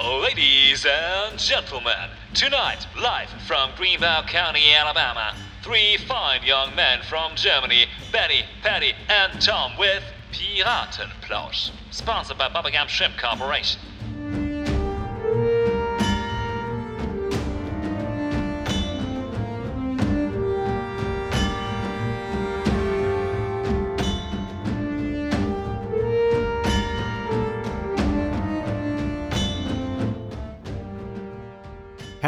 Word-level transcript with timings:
Ladies 0.00 0.86
and 0.86 1.36
gentlemen, 1.40 2.10
tonight, 2.32 2.86
live 3.02 3.28
from 3.48 3.70
Greenville 3.76 4.22
County, 4.28 4.72
Alabama, 4.72 5.34
three 5.60 5.96
fine 5.96 6.40
young 6.44 6.72
men 6.76 7.00
from 7.02 7.34
Germany, 7.34 7.86
Benny, 8.12 8.44
Patty, 8.62 8.92
and 9.08 9.42
Tom 9.42 9.72
with 9.76 10.04
Piratenplausch, 10.30 11.72
sponsored 11.90 12.38
by 12.38 12.48
Bubblegum 12.48 12.86
Shrimp 12.86 13.18
Corporation. 13.18 13.80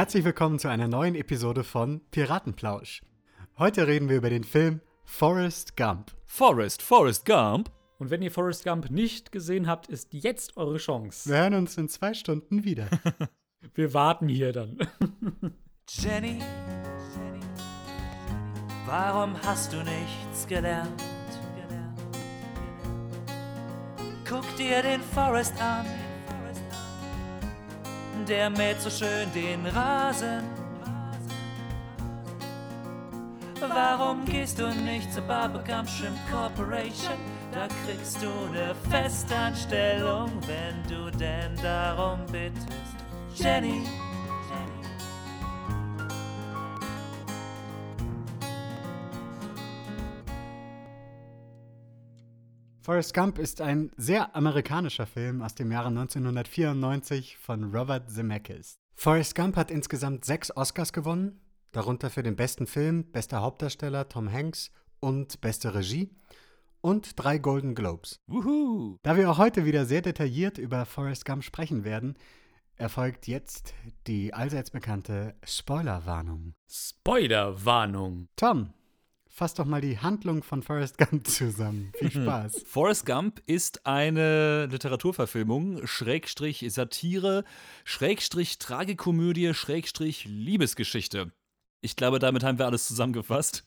Herzlich 0.01 0.25
willkommen 0.25 0.59
zu 0.59 0.69
einer 0.69 0.89
neuen 0.89 1.15
Episode 1.15 1.63
von 1.63 2.01
Piratenplausch. 2.11 3.03
Heute 3.59 3.87
reden 3.87 4.09
wir 4.09 4.17
über 4.17 4.31
den 4.31 4.45
Film 4.45 4.81
Forrest 5.05 5.77
Gump. 5.77 6.13
Forrest, 6.25 6.81
Forrest 6.81 7.27
Gump. 7.27 7.71
Und 7.99 8.09
wenn 8.09 8.23
ihr 8.23 8.31
Forrest 8.31 8.65
Gump 8.65 8.91
nicht 8.91 9.31
gesehen 9.31 9.67
habt, 9.67 9.89
ist 9.89 10.15
jetzt 10.15 10.57
eure 10.57 10.79
Chance. 10.79 11.29
Wir 11.29 11.37
hören 11.43 11.53
uns 11.53 11.77
in 11.77 11.91
zwei 11.91 12.15
Stunden 12.15 12.65
wieder. 12.65 12.89
Wir 13.75 13.93
warten 13.93 14.27
hier 14.31 14.55
dann. 14.55 14.79
Jenny, 15.91 16.39
warum 18.87 19.35
hast 19.43 19.75
du 19.75 19.77
nichts 19.83 20.47
gelernt? 20.48 21.05
Guck 24.27 24.57
dir 24.57 24.81
den 24.81 25.03
Forest 25.03 25.61
an, 25.61 25.85
der 28.27 28.51
mäht 28.51 28.80
so 28.80 28.91
schön 28.91 29.33
den 29.34 29.66
Rasen. 29.66 30.45
Warum 33.61 34.25
gehst 34.25 34.58
du 34.58 34.69
nicht 34.69 35.12
zur 35.12 35.22
Shrimp 35.86 36.19
Corporation? 36.30 37.19
Da 37.53 37.69
kriegst 37.84 38.22
du 38.22 38.28
eine 38.48 38.75
Festanstellung, 38.91 40.30
wenn 40.47 40.83
du 40.89 41.11
denn 41.17 41.55
darum 41.62 42.20
bittest. 42.30 42.69
Jenny. 43.34 43.83
Forrest 52.91 53.14
Gump 53.14 53.38
ist 53.38 53.60
ein 53.60 53.92
sehr 53.96 54.34
amerikanischer 54.34 55.06
Film 55.06 55.42
aus 55.42 55.55
dem 55.55 55.70
Jahre 55.70 55.91
1994 55.91 57.36
von 57.36 57.72
Robert 57.72 58.10
Zemeckis. 58.10 58.80
Forrest 58.96 59.36
Gump 59.36 59.55
hat 59.55 59.70
insgesamt 59.70 60.24
sechs 60.24 60.50
Oscars 60.56 60.92
gewonnen, 60.92 61.41
darunter 61.70 62.11
für 62.11 62.24
den 62.24 62.34
besten 62.34 62.66
Film, 62.66 63.05
bester 63.12 63.42
Hauptdarsteller 63.42 64.08
Tom 64.08 64.33
Hanks 64.33 64.72
und 64.98 65.41
beste 65.41 65.72
Regie 65.72 66.11
und 66.80 67.12
drei 67.14 67.38
Golden 67.38 67.77
Globes. 67.77 68.16
Wuhu. 68.27 68.96
Da 69.05 69.16
wir 69.16 69.30
auch 69.30 69.38
heute 69.38 69.64
wieder 69.64 69.86
sehr 69.86 70.02
detailliert 70.02 70.58
über 70.58 70.84
Forrest 70.84 71.24
Gump 71.24 71.44
sprechen 71.44 71.84
werden, 71.84 72.16
erfolgt 72.74 73.28
jetzt 73.28 73.72
die 74.08 74.34
allseits 74.34 74.72
bekannte 74.72 75.36
Spoilerwarnung. 75.44 76.55
Spoilerwarnung. 76.68 78.27
Tom, 78.34 78.72
fass 79.41 79.55
doch 79.55 79.64
mal 79.64 79.80
die 79.80 79.98
Handlung 79.98 80.42
von 80.42 80.62
Forrest 80.62 80.98
Gump 80.98 81.27
zusammen. 81.27 81.92
Viel 81.98 82.10
Spaß. 82.10 82.62
Forrest 82.66 83.06
Gump 83.06 83.41
ist 83.46 83.86
eine 83.86 84.66
Literaturverfilmung, 84.66 85.86
Schrägstrich 85.86 86.62
Satire, 86.69 87.44
Schrägstrich 87.84 88.58
Tragikomödie, 88.58 89.55
Schrägstrich 89.55 90.27
Liebesgeschichte. 90.27 91.33
Ich 91.80 91.96
glaube, 91.96 92.18
damit 92.18 92.44
haben 92.44 92.58
wir 92.58 92.66
alles 92.66 92.86
zusammengefasst. 92.86 93.66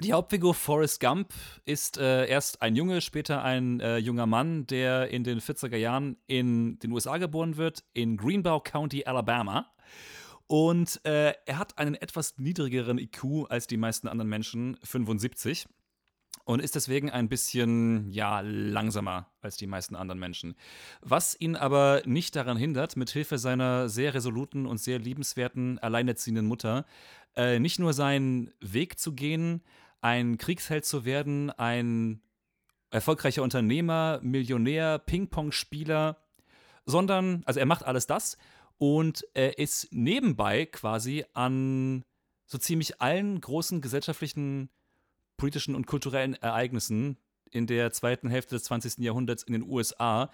Die 0.00 0.12
Hauptfigur 0.12 0.52
Forrest 0.52 1.00
Gump 1.00 1.32
ist 1.64 1.96
äh, 1.96 2.26
erst 2.26 2.60
ein 2.60 2.76
Junge, 2.76 3.00
später 3.00 3.42
ein 3.42 3.80
äh, 3.80 3.96
junger 3.96 4.26
Mann, 4.26 4.66
der 4.66 5.08
in 5.08 5.24
den 5.24 5.40
40er 5.40 5.78
Jahren 5.78 6.18
in 6.26 6.78
den 6.80 6.92
USA 6.92 7.16
geboren 7.16 7.56
wird, 7.56 7.82
in 7.94 8.18
Greenbow 8.18 8.60
County, 8.60 9.06
Alabama. 9.06 9.72
Und 10.52 11.00
äh, 11.06 11.32
er 11.46 11.58
hat 11.58 11.78
einen 11.78 11.94
etwas 11.94 12.36
niedrigeren 12.36 12.98
IQ 12.98 13.46
als 13.48 13.66
die 13.66 13.78
meisten 13.78 14.06
anderen 14.06 14.28
Menschen, 14.28 14.76
75. 14.82 15.66
Und 16.44 16.60
ist 16.60 16.74
deswegen 16.74 17.08
ein 17.08 17.30
bisschen, 17.30 18.10
ja, 18.10 18.42
langsamer 18.42 19.32
als 19.40 19.56
die 19.56 19.66
meisten 19.66 19.96
anderen 19.96 20.18
Menschen. 20.20 20.54
Was 21.00 21.40
ihn 21.40 21.56
aber 21.56 22.02
nicht 22.04 22.36
daran 22.36 22.58
hindert, 22.58 22.98
mit 22.98 23.08
Hilfe 23.08 23.38
seiner 23.38 23.88
sehr 23.88 24.12
resoluten 24.12 24.66
und 24.66 24.76
sehr 24.76 24.98
liebenswerten, 24.98 25.78
alleinerziehenden 25.78 26.44
Mutter, 26.44 26.84
äh, 27.34 27.58
nicht 27.58 27.78
nur 27.78 27.94
seinen 27.94 28.52
Weg 28.60 28.98
zu 28.98 29.14
gehen, 29.14 29.62
ein 30.02 30.36
Kriegsheld 30.36 30.84
zu 30.84 31.06
werden, 31.06 31.48
ein 31.50 32.20
erfolgreicher 32.90 33.42
Unternehmer, 33.42 34.20
Millionär, 34.22 34.98
Ping-Pong-Spieler, 34.98 36.18
sondern, 36.84 37.42
also 37.46 37.58
er 37.58 37.64
macht 37.64 37.86
alles 37.86 38.06
das 38.06 38.36
und 38.78 39.24
er 39.34 39.58
ist 39.58 39.88
nebenbei 39.92 40.66
quasi 40.66 41.24
an 41.32 42.04
so 42.46 42.58
ziemlich 42.58 43.00
allen 43.00 43.40
großen 43.40 43.80
gesellschaftlichen, 43.80 44.68
politischen 45.36 45.74
und 45.74 45.86
kulturellen 45.86 46.34
Ereignissen 46.34 47.16
in 47.50 47.66
der 47.66 47.92
zweiten 47.92 48.28
Hälfte 48.28 48.54
des 48.54 48.64
20. 48.64 48.98
Jahrhunderts 48.98 49.42
in 49.42 49.52
den 49.52 49.62
USA 49.62 50.30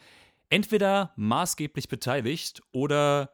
entweder 0.50 1.12
maßgeblich 1.16 1.88
beteiligt 1.88 2.62
oder 2.72 3.30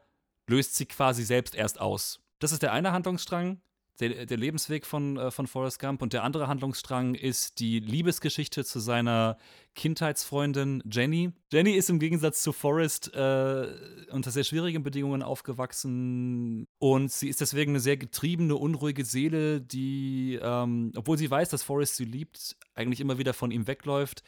löst 0.47 0.75
sie 0.75 0.85
quasi 0.85 1.23
selbst 1.23 1.55
erst 1.55 1.79
aus. 1.79 2.21
Das 2.39 2.51
ist 2.51 2.61
der 2.61 2.73
eine 2.73 2.91
Handlungsstrang, 2.91 3.61
der, 3.99 4.25
der 4.25 4.37
Lebensweg 4.37 4.85
von, 4.85 5.17
äh, 5.17 5.31
von 5.31 5.47
Forrest 5.47 5.79
Gump. 5.79 6.01
Und 6.01 6.13
der 6.13 6.23
andere 6.23 6.47
Handlungsstrang 6.47 7.15
ist 7.15 7.59
die 7.59 7.79
Liebesgeschichte 7.79 8.65
zu 8.65 8.79
seiner 8.79 9.37
Kindheitsfreundin 9.75 10.81
Jenny. 10.89 11.31
Jenny 11.51 11.73
ist 11.73 11.89
im 11.89 11.99
Gegensatz 11.99 12.41
zu 12.41 12.53
Forrest 12.53 13.13
äh, 13.13 13.67
unter 14.09 14.31
sehr 14.31 14.43
schwierigen 14.43 14.83
Bedingungen 14.83 15.21
aufgewachsen. 15.21 16.67
Und 16.77 17.11
sie 17.11 17.29
ist 17.29 17.41
deswegen 17.41 17.71
eine 17.71 17.79
sehr 17.79 17.97
getriebene, 17.97 18.55
unruhige 18.55 19.05
Seele, 19.05 19.61
die, 19.61 20.39
ähm, 20.41 20.91
obwohl 20.95 21.17
sie 21.17 21.29
weiß, 21.29 21.49
dass 21.49 21.63
Forrest 21.63 21.95
sie 21.95 22.05
liebt, 22.05 22.55
eigentlich 22.73 23.01
immer 23.01 23.17
wieder 23.17 23.33
von 23.33 23.51
ihm 23.51 23.67
wegläuft, 23.67 24.23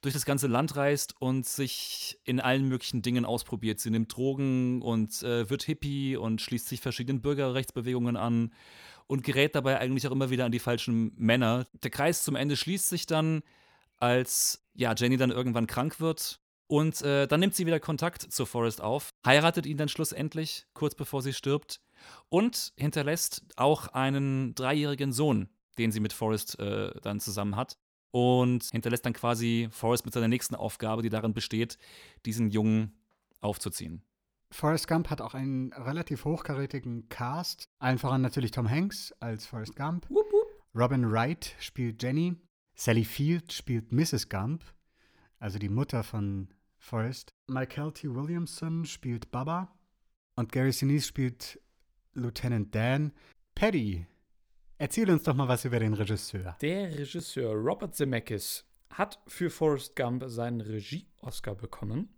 durch 0.00 0.14
das 0.14 0.24
ganze 0.24 0.46
Land 0.46 0.76
reist 0.76 1.14
und 1.20 1.46
sich 1.46 2.18
in 2.24 2.40
allen 2.40 2.68
möglichen 2.68 3.02
Dingen 3.02 3.24
ausprobiert. 3.24 3.80
Sie 3.80 3.90
nimmt 3.90 4.14
Drogen 4.16 4.82
und 4.82 5.22
äh, 5.22 5.48
wird 5.50 5.62
Hippie 5.62 6.16
und 6.16 6.40
schließt 6.40 6.68
sich 6.68 6.80
verschiedenen 6.80 7.20
Bürgerrechtsbewegungen 7.20 8.16
an 8.16 8.50
und 9.06 9.22
gerät 9.22 9.54
dabei 9.54 9.78
eigentlich 9.78 10.06
auch 10.06 10.12
immer 10.12 10.30
wieder 10.30 10.44
an 10.44 10.52
die 10.52 10.58
falschen 10.58 11.12
Männer. 11.16 11.66
Der 11.82 11.90
Kreis 11.90 12.24
zum 12.24 12.36
Ende 12.36 12.56
schließt 12.56 12.88
sich 12.88 13.06
dann, 13.06 13.42
als 13.98 14.66
ja, 14.74 14.94
Jenny 14.94 15.16
dann 15.16 15.30
irgendwann 15.30 15.66
krank 15.66 16.00
wird. 16.00 16.40
Und 16.68 17.00
äh, 17.02 17.28
dann 17.28 17.40
nimmt 17.40 17.54
sie 17.54 17.64
wieder 17.64 17.78
Kontakt 17.78 18.22
zu 18.22 18.44
Forrest 18.44 18.80
auf, 18.80 19.10
heiratet 19.24 19.66
ihn 19.66 19.76
dann 19.76 19.88
schlussendlich, 19.88 20.66
kurz 20.74 20.96
bevor 20.96 21.22
sie 21.22 21.32
stirbt, 21.32 21.80
und 22.28 22.72
hinterlässt 22.76 23.42
auch 23.54 23.88
einen 23.88 24.54
dreijährigen 24.56 25.12
Sohn, 25.12 25.48
den 25.78 25.92
sie 25.92 26.00
mit 26.00 26.12
Forrest 26.12 26.58
äh, 26.58 26.92
dann 27.02 27.20
zusammen 27.20 27.54
hat. 27.54 27.78
Und 28.10 28.64
hinterlässt 28.72 29.04
dann 29.04 29.12
quasi 29.12 29.68
Forrest 29.70 30.06
mit 30.06 30.14
seiner 30.14 30.28
nächsten 30.28 30.54
Aufgabe, 30.54 31.02
die 31.02 31.10
darin 31.10 31.34
besteht, 31.34 31.78
diesen 32.24 32.50
Jungen 32.50 32.98
aufzuziehen. 33.40 34.02
Forrest 34.56 34.88
Gump 34.88 35.10
hat 35.10 35.20
auch 35.20 35.34
einen 35.34 35.70
relativ 35.74 36.24
hochkarätigen 36.24 37.10
Cast. 37.10 37.68
Allen 37.78 37.98
voran 37.98 38.22
natürlich 38.22 38.52
Tom 38.52 38.70
Hanks 38.70 39.12
als 39.20 39.44
Forrest 39.44 39.76
Gump. 39.76 40.08
Wupp, 40.08 40.32
wupp. 40.32 40.64
Robin 40.74 41.12
Wright 41.12 41.54
spielt 41.58 42.02
Jenny. 42.02 42.36
Sally 42.74 43.04
Field 43.04 43.52
spielt 43.52 43.92
Mrs. 43.92 44.30
Gump, 44.30 44.64
also 45.38 45.58
die 45.58 45.68
Mutter 45.68 46.02
von 46.02 46.48
Forrest. 46.78 47.34
Michael 47.48 47.92
T. 47.92 48.08
Williamson 48.08 48.86
spielt 48.86 49.30
Baba. 49.30 49.76
Und 50.36 50.52
Gary 50.52 50.72
Sinise 50.72 51.06
spielt 51.06 51.60
Lieutenant 52.14 52.74
Dan. 52.74 53.12
Paddy, 53.54 54.06
erzähl 54.78 55.10
uns 55.10 55.24
doch 55.24 55.34
mal 55.34 55.48
was 55.48 55.66
über 55.66 55.80
den 55.80 55.92
Regisseur. 55.92 56.56
Der 56.62 56.98
Regisseur 56.98 57.52
Robert 57.52 57.94
Zemeckis 57.94 58.64
hat 58.88 59.18
für 59.26 59.50
Forrest 59.50 59.94
Gump 59.96 60.24
seinen 60.28 60.62
Regie-Oscar 60.62 61.54
bekommen 61.54 62.08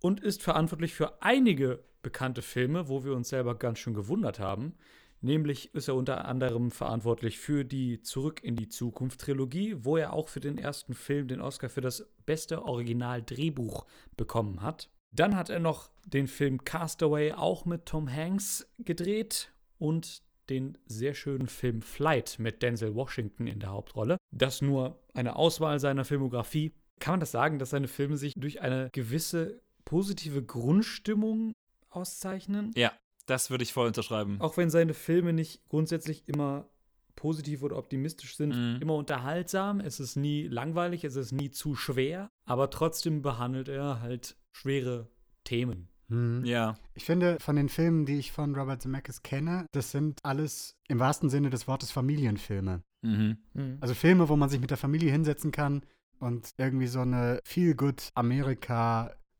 und 0.00 0.20
ist 0.20 0.42
verantwortlich 0.42 0.94
für 0.94 1.22
einige 1.22 1.84
bekannte 2.02 2.42
Filme, 2.42 2.88
wo 2.88 3.04
wir 3.04 3.14
uns 3.14 3.28
selber 3.28 3.54
ganz 3.56 3.78
schön 3.78 3.94
gewundert 3.94 4.38
haben. 4.38 4.74
Nämlich 5.20 5.74
ist 5.74 5.88
er 5.88 5.96
unter 5.96 6.26
anderem 6.26 6.70
verantwortlich 6.70 7.38
für 7.38 7.64
die 7.64 8.02
Zurück 8.02 8.42
in 8.44 8.54
die 8.54 8.68
Zukunft 8.68 9.20
Trilogie, 9.20 9.76
wo 9.80 9.96
er 9.96 10.12
auch 10.12 10.28
für 10.28 10.40
den 10.40 10.58
ersten 10.58 10.94
Film 10.94 11.26
den 11.26 11.40
Oscar 11.40 11.68
für 11.68 11.80
das 11.80 12.08
beste 12.24 12.62
Original-Drehbuch 12.62 13.84
bekommen 14.16 14.62
hat. 14.62 14.90
Dann 15.10 15.34
hat 15.34 15.50
er 15.50 15.58
noch 15.58 15.90
den 16.06 16.28
Film 16.28 16.62
Castaway 16.64 17.32
auch 17.32 17.64
mit 17.64 17.86
Tom 17.86 18.12
Hanks 18.12 18.70
gedreht 18.78 19.52
und 19.78 20.22
den 20.50 20.78
sehr 20.86 21.14
schönen 21.14 21.48
Film 21.48 21.82
Flight 21.82 22.38
mit 22.38 22.62
Denzel 22.62 22.94
Washington 22.94 23.46
in 23.46 23.60
der 23.60 23.70
Hauptrolle. 23.70 24.16
Das 24.30 24.62
nur 24.62 25.02
eine 25.14 25.36
Auswahl 25.36 25.80
seiner 25.80 26.04
Filmografie. 26.04 26.72
Kann 27.00 27.14
man 27.14 27.20
das 27.20 27.32
sagen, 27.32 27.58
dass 27.58 27.70
seine 27.70 27.88
Filme 27.88 28.16
sich 28.16 28.34
durch 28.34 28.60
eine 28.60 28.88
gewisse 28.92 29.60
positive 29.88 30.42
Grundstimmung 30.42 31.54
auszeichnen. 31.88 32.72
Ja, 32.76 32.92
das 33.24 33.48
würde 33.50 33.64
ich 33.64 33.72
voll 33.72 33.86
unterschreiben. 33.86 34.36
Auch 34.38 34.58
wenn 34.58 34.68
seine 34.68 34.92
Filme 34.92 35.32
nicht 35.32 35.66
grundsätzlich 35.70 36.28
immer 36.28 36.68
positiv 37.16 37.62
oder 37.62 37.76
optimistisch 37.78 38.36
sind, 38.36 38.50
Mhm. 38.54 38.82
immer 38.82 38.94
unterhaltsam. 38.96 39.80
Es 39.80 39.98
ist 39.98 40.16
nie 40.16 40.46
langweilig, 40.46 41.04
es 41.04 41.16
ist 41.16 41.32
nie 41.32 41.50
zu 41.50 41.74
schwer, 41.74 42.30
aber 42.44 42.68
trotzdem 42.68 43.22
behandelt 43.22 43.68
er 43.68 44.02
halt 44.02 44.36
schwere 44.52 45.08
Themen. 45.44 45.88
Hm. 46.10 46.44
Ja. 46.44 46.76
Ich 46.94 47.04
finde, 47.06 47.38
von 47.40 47.56
den 47.56 47.70
Filmen, 47.70 48.04
die 48.04 48.18
ich 48.18 48.30
von 48.30 48.54
Robert 48.54 48.82
Zemeckis 48.82 49.22
kenne, 49.22 49.64
das 49.72 49.90
sind 49.90 50.20
alles 50.22 50.76
im 50.88 50.98
wahrsten 50.98 51.30
Sinne 51.30 51.48
des 51.48 51.66
Wortes 51.66 51.90
Familienfilme. 51.90 52.82
Mhm. 53.00 53.38
Also 53.80 53.94
Filme, 53.94 54.28
wo 54.28 54.36
man 54.36 54.50
sich 54.50 54.60
mit 54.60 54.70
der 54.70 54.76
Familie 54.76 55.10
hinsetzen 55.10 55.50
kann 55.50 55.82
und 56.20 56.50
irgendwie 56.58 56.88
so 56.88 57.00
eine 57.00 57.40
Feel-Good 57.44 58.10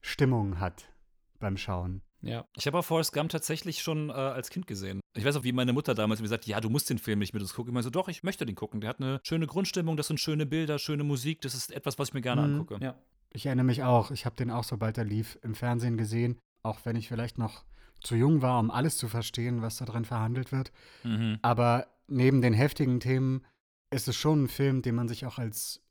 Amerika-Stimmung 0.08 0.60
hat 0.60 0.88
beim 1.38 1.56
Schauen. 1.56 2.02
Ja. 2.20 2.44
Ich 2.56 2.66
habe 2.66 2.78
auch 2.78 2.84
Forrest 2.84 3.12
Gump 3.12 3.30
tatsächlich 3.30 3.80
schon 3.80 4.10
äh, 4.10 4.12
als 4.12 4.50
Kind 4.50 4.66
gesehen. 4.66 5.00
Ich 5.14 5.24
weiß 5.24 5.36
auch, 5.36 5.44
wie 5.44 5.52
meine 5.52 5.72
Mutter 5.72 5.94
damals 5.94 6.18
mir 6.20 6.24
gesagt 6.24 6.44
hat, 6.44 6.48
ja, 6.48 6.60
du 6.60 6.68
musst 6.68 6.90
den 6.90 6.98
Film 6.98 7.20
nicht 7.20 7.32
mit 7.32 7.42
uns 7.42 7.54
gucken. 7.54 7.70
Ich 7.70 7.74
meine 7.74 7.84
so, 7.84 7.90
doch, 7.90 8.08
ich 8.08 8.22
möchte 8.24 8.44
den 8.44 8.56
gucken. 8.56 8.80
Der 8.80 8.90
hat 8.90 9.00
eine 9.00 9.20
schöne 9.22 9.46
Grundstimmung, 9.46 9.96
das 9.96 10.08
sind 10.08 10.18
schöne 10.18 10.44
Bilder, 10.46 10.78
schöne 10.78 11.04
Musik. 11.04 11.40
Das 11.42 11.54
ist 11.54 11.70
etwas, 11.70 11.98
was 11.98 12.08
ich 12.08 12.14
mir 12.14 12.20
gerne 12.22 12.42
Mhm. 12.42 12.54
angucke. 12.54 12.78
Ja. 12.84 12.96
Ich 13.32 13.46
erinnere 13.46 13.66
mich 13.66 13.84
auch, 13.84 14.10
ich 14.10 14.24
habe 14.26 14.34
den 14.36 14.50
auch, 14.50 14.64
sobald 14.64 14.98
er 14.98 15.04
lief, 15.04 15.38
im 15.42 15.54
Fernsehen 15.54 15.96
gesehen, 15.96 16.38
auch 16.62 16.80
wenn 16.84 16.96
ich 16.96 17.06
vielleicht 17.08 17.38
noch 17.38 17.64
zu 18.02 18.16
jung 18.16 18.42
war, 18.42 18.58
um 18.58 18.70
alles 18.70 18.96
zu 18.96 19.06
verstehen, 19.08 19.60
was 19.62 19.76
da 19.76 19.84
drin 19.84 20.04
verhandelt 20.04 20.50
wird. 20.50 20.72
Mhm. 21.04 21.38
Aber 21.42 21.86
neben 22.08 22.40
den 22.42 22.54
heftigen 22.54 22.98
Themen 23.00 23.44
ist 23.90 24.08
es 24.08 24.16
schon 24.16 24.44
ein 24.44 24.48
Film, 24.48 24.82
den 24.82 24.94
man 24.94 25.08
sich 25.08 25.24
auch 25.26 25.38
als 25.38 25.82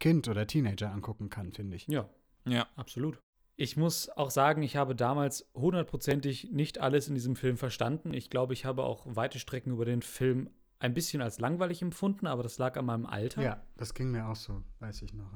Kind 0.00 0.26
oder 0.28 0.46
Teenager 0.46 0.90
angucken 0.92 1.28
kann, 1.30 1.52
finde 1.52 1.76
ich. 1.76 1.86
Ja, 1.88 2.08
Ja. 2.46 2.66
absolut. 2.76 3.20
Ich 3.60 3.76
muss 3.76 4.08
auch 4.10 4.30
sagen, 4.30 4.62
ich 4.62 4.76
habe 4.76 4.94
damals 4.94 5.50
hundertprozentig 5.52 6.52
nicht 6.52 6.78
alles 6.78 7.08
in 7.08 7.16
diesem 7.16 7.34
Film 7.34 7.56
verstanden. 7.56 8.14
Ich 8.14 8.30
glaube, 8.30 8.52
ich 8.52 8.64
habe 8.64 8.84
auch 8.84 9.04
weite 9.04 9.40
Strecken 9.40 9.72
über 9.72 9.84
den 9.84 10.00
Film 10.00 10.48
ein 10.78 10.94
bisschen 10.94 11.20
als 11.20 11.40
langweilig 11.40 11.82
empfunden, 11.82 12.28
aber 12.28 12.44
das 12.44 12.58
lag 12.58 12.76
an 12.76 12.86
meinem 12.86 13.04
Alter. 13.04 13.42
Ja, 13.42 13.60
das 13.76 13.94
ging 13.94 14.12
mir 14.12 14.28
auch 14.28 14.36
so, 14.36 14.62
weiß 14.78 15.02
ich 15.02 15.12
noch. 15.12 15.32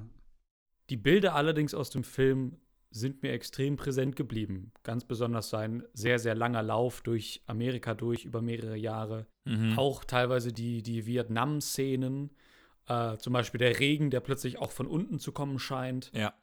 Die 0.89 0.97
Bilder 0.97 1.35
allerdings 1.35 1.75
aus 1.75 1.91
dem 1.91 2.05
Film 2.05 2.59
sind 2.93 3.25
mir 3.25 3.33
extrem 3.33 3.77
präsent 3.77 4.15
geblieben. 4.15 4.71
Ganz 4.85 5.05
besonders 5.05 5.51
sein 5.51 5.83
sehr, 5.93 6.21
sehr 6.21 6.37
langer 6.37 6.63
Lauf 6.63 7.01
durch 7.01 7.43
Amerika 7.47 7.95
durch 7.95 8.25
über 8.25 8.41
mehrere 8.41 8.77
Jahre. 8.77 9.27
Mhm. 9.47 9.77
Auch 9.77 10.05
teilweise 10.05 10.53
die, 10.53 10.85
die 10.85 11.07
Vietnam-Szenen. 11.07 12.31
Äh, 12.87 13.17
zum 13.17 13.33
Beispiel 13.33 13.59
der 13.59 13.81
Regen, 13.81 14.11
der 14.11 14.21
plötzlich 14.21 14.59
auch 14.59 14.71
von 14.71 14.87
unten 14.87 15.19
zu 15.19 15.33
kommen 15.33 15.59
scheint. 15.59 16.13
Ja. 16.15 16.35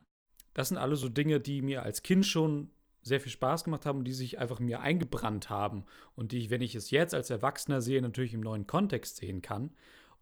Das 0.53 0.69
sind 0.69 0.77
alles 0.77 0.99
so 0.99 1.09
Dinge, 1.09 1.39
die 1.39 1.61
mir 1.61 1.83
als 1.83 2.03
Kind 2.03 2.25
schon 2.25 2.71
sehr 3.01 3.19
viel 3.21 3.31
Spaß 3.31 3.63
gemacht 3.63 3.85
haben 3.85 3.99
und 3.99 4.05
die 4.05 4.13
sich 4.13 4.39
einfach 4.39 4.59
mir 4.59 4.81
eingebrannt 4.81 5.49
haben 5.49 5.85
und 6.15 6.31
die 6.31 6.39
ich, 6.39 6.49
wenn 6.49 6.61
ich 6.61 6.75
es 6.75 6.91
jetzt 6.91 7.13
als 7.13 7.29
Erwachsener 7.29 7.81
sehe, 7.81 8.01
natürlich 8.01 8.33
im 8.33 8.41
neuen 8.41 8.67
Kontext 8.67 9.17
sehen 9.17 9.41
kann. 9.41 9.71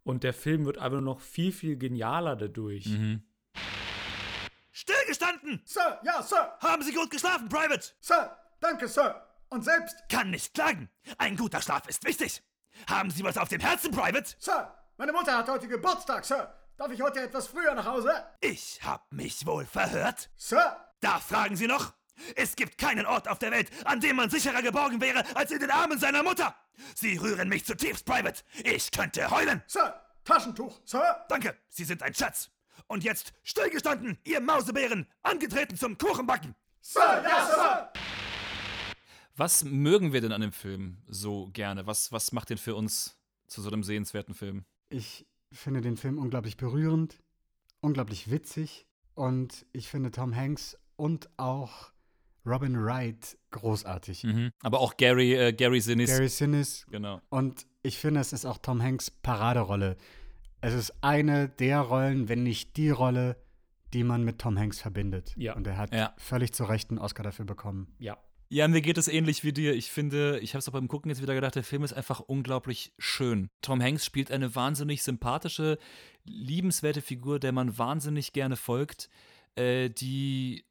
Und 0.03 0.23
der 0.23 0.33
Film 0.33 0.65
wird 0.65 0.77
einfach 0.77 1.01
noch 1.01 1.19
viel, 1.19 1.51
viel 1.51 1.77
genialer 1.77 2.35
dadurch. 2.35 2.85
Mhm. 2.85 3.23
Stillgestanden! 4.71 5.61
Sir, 5.65 5.99
ja, 6.03 6.21
Sir, 6.21 6.53
Haben 6.59 6.83
Sie 6.83 6.93
gut 6.93 7.09
geschlafen, 7.09 7.49
Private? 7.49 7.87
Sir, 7.99 8.37
danke, 8.59 8.87
Sir. 8.87 9.23
Und 9.49 9.63
selbst, 9.63 9.95
Kann 10.09 10.29
nicht 10.29 10.53
klagen. 10.53 10.89
Ein 11.17 11.35
guter 11.35 11.61
Schlaf 11.61 11.87
ist 11.87 12.05
wichtig. 12.05 12.43
Haben 12.87 13.09
Sie 13.09 13.23
was 13.23 13.37
auf 13.37 13.49
dem 13.49 13.59
Herzen, 13.59 13.91
Private? 13.91 14.35
Sir, 14.37 14.73
meine 14.97 15.13
Mutter 15.13 15.35
hat 15.37 15.49
heute 15.49 15.67
Geburtstag, 15.67 16.23
Sir. 16.23 16.56
Darf 16.77 16.91
ich 16.91 17.01
heute 17.01 17.21
etwas 17.21 17.47
früher 17.47 17.73
nach 17.73 17.85
Hause? 17.85 18.11
Ich 18.39 18.79
hab 18.83 19.11
mich 19.11 19.47
wohl 19.47 19.65
verhört. 19.65 20.29
Sir, 20.37 20.77
Da 20.99 21.19
fragen 21.19 21.55
Sie 21.55 21.65
noch? 21.65 21.93
Es 22.35 22.55
gibt 22.55 22.77
keinen 22.77 23.07
Ort 23.07 23.27
auf 23.27 23.39
der 23.39 23.49
Welt, 23.51 23.69
an 23.85 23.99
dem 23.99 24.15
man 24.15 24.29
sicherer 24.29 24.61
geborgen 24.61 25.01
wäre 25.01 25.23
als 25.35 25.49
in 25.51 25.59
den 25.59 25.71
Armen 25.71 25.97
seiner 25.99 26.21
Mutter. 26.21 26.55
Sie 26.95 27.17
rühren 27.17 27.49
mich 27.49 27.65
zutiefst, 27.65 28.05
Private. 28.05 28.43
Ich 28.63 28.91
könnte 28.91 29.29
heulen. 29.31 29.63
Sir, 29.65 29.99
Taschentuch, 30.23 30.79
Sir. 30.85 31.25
Danke, 31.29 31.57
Sie 31.69 31.83
sind 31.83 32.03
ein 32.03 32.13
Schatz. 32.13 32.51
Und 32.85 33.03
jetzt 33.03 33.33
stillgestanden, 33.43 34.19
ihr 34.23 34.39
Mausebären, 34.39 35.07
angetreten 35.23 35.77
zum 35.77 35.97
Kuchenbacken. 35.97 36.55
Sir, 36.81 37.23
ja, 37.27 37.45
Sir. 37.47 37.93
Was 39.35 39.63
mögen 39.63 40.13
wir 40.13 40.21
denn 40.21 40.31
an 40.31 40.41
dem 40.41 40.53
Film 40.53 41.01
so 41.07 41.49
gerne? 41.53 41.87
Was, 41.87 42.11
was 42.11 42.31
macht 42.31 42.51
den 42.51 42.57
für 42.59 42.75
uns 42.75 43.17
zu 43.47 43.61
so 43.63 43.69
einem 43.69 43.83
sehenswerten 43.83 44.35
Film? 44.35 44.65
Ich 44.89 45.27
finde 45.51 45.81
den 45.81 45.97
Film 45.97 46.17
unglaublich 46.17 46.57
berührend, 46.57 47.21
unglaublich 47.81 48.29
witzig 48.31 48.87
und 49.15 49.65
ich 49.71 49.87
finde 49.87 50.11
Tom 50.11 50.35
Hanks 50.35 50.77
und 50.95 51.29
auch 51.37 51.91
Robin 52.45 52.81
Wright 52.81 53.37
großartig. 53.51 54.23
Mhm. 54.23 54.51
Aber 54.61 54.79
auch 54.79 54.95
Gary, 54.97 55.33
äh, 55.35 55.53
Gary 55.53 55.81
Sinise. 55.81 56.13
Gary 56.13 56.29
Sinise 56.29 56.85
Genau. 56.89 57.21
und 57.29 57.65
ich 57.83 57.97
finde, 57.97 58.19
es 58.21 58.33
ist 58.33 58.45
auch 58.45 58.57
Tom 58.57 58.81
Hanks 58.81 59.09
Paraderolle. 59.11 59.97
Es 60.61 60.73
ist 60.73 60.93
eine 61.03 61.49
der 61.49 61.81
Rollen, 61.81 62.29
wenn 62.29 62.43
nicht 62.43 62.77
die 62.77 62.89
Rolle, 62.89 63.37
die 63.93 64.03
man 64.03 64.23
mit 64.23 64.39
Tom 64.39 64.57
Hanks 64.57 64.79
verbindet. 64.81 65.33
Ja. 65.37 65.55
Und 65.55 65.67
er 65.67 65.77
hat 65.77 65.93
Ja. 65.93 66.13
völlig 66.17 66.53
zu 66.53 66.63
Recht 66.65 66.89
einen 66.89 66.99
Oscar 66.99 67.23
dafür 67.23 67.45
bekommen. 67.45 67.93
Ja. 67.99 68.17
Ja, 68.49 68.67
mir 68.69 68.81
geht 68.81 68.97
es 68.97 69.09
ähnlich 69.09 69.43
wie 69.43 69.51
dir. 69.51 69.73
Ich 69.73 69.91
finde, 69.91 70.39
ich 70.39 70.53
habe 70.53 70.59
es 70.59 70.69
auch 70.69 70.73
beim 70.73 70.87
Gucken 70.87 71.09
jetzt 71.09 71.21
wieder 71.21 71.33
gedacht, 71.33 71.55
der 71.55 71.63
Film 71.63 71.83
ist 71.83 71.91
einfach 71.93 72.21
unglaublich 72.21 72.93
schön. 72.97 73.49
Tom 73.61 73.81
Hanks 73.81 74.05
spielt 74.05 74.31
eine 74.31 74.55
wahnsinnig 74.55 75.03
sympathische, 75.03 75.77
liebenswerte 76.23 77.01
Figur, 77.01 77.39
der 77.39 77.51
man 77.51 77.77
wahnsinnig 77.77 78.31
gerne 78.31 78.55
folgt, 78.55 79.09
äh, 79.55 79.89
die 79.89 80.65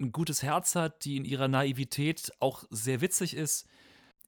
ein 0.00 0.12
gutes 0.12 0.42
Herz 0.42 0.74
hat, 0.74 1.04
die 1.04 1.18
in 1.18 1.26
ihrer 1.26 1.48
Naivität 1.48 2.32
auch 2.40 2.64
sehr 2.70 3.02
witzig 3.02 3.34
ist. 3.36 3.66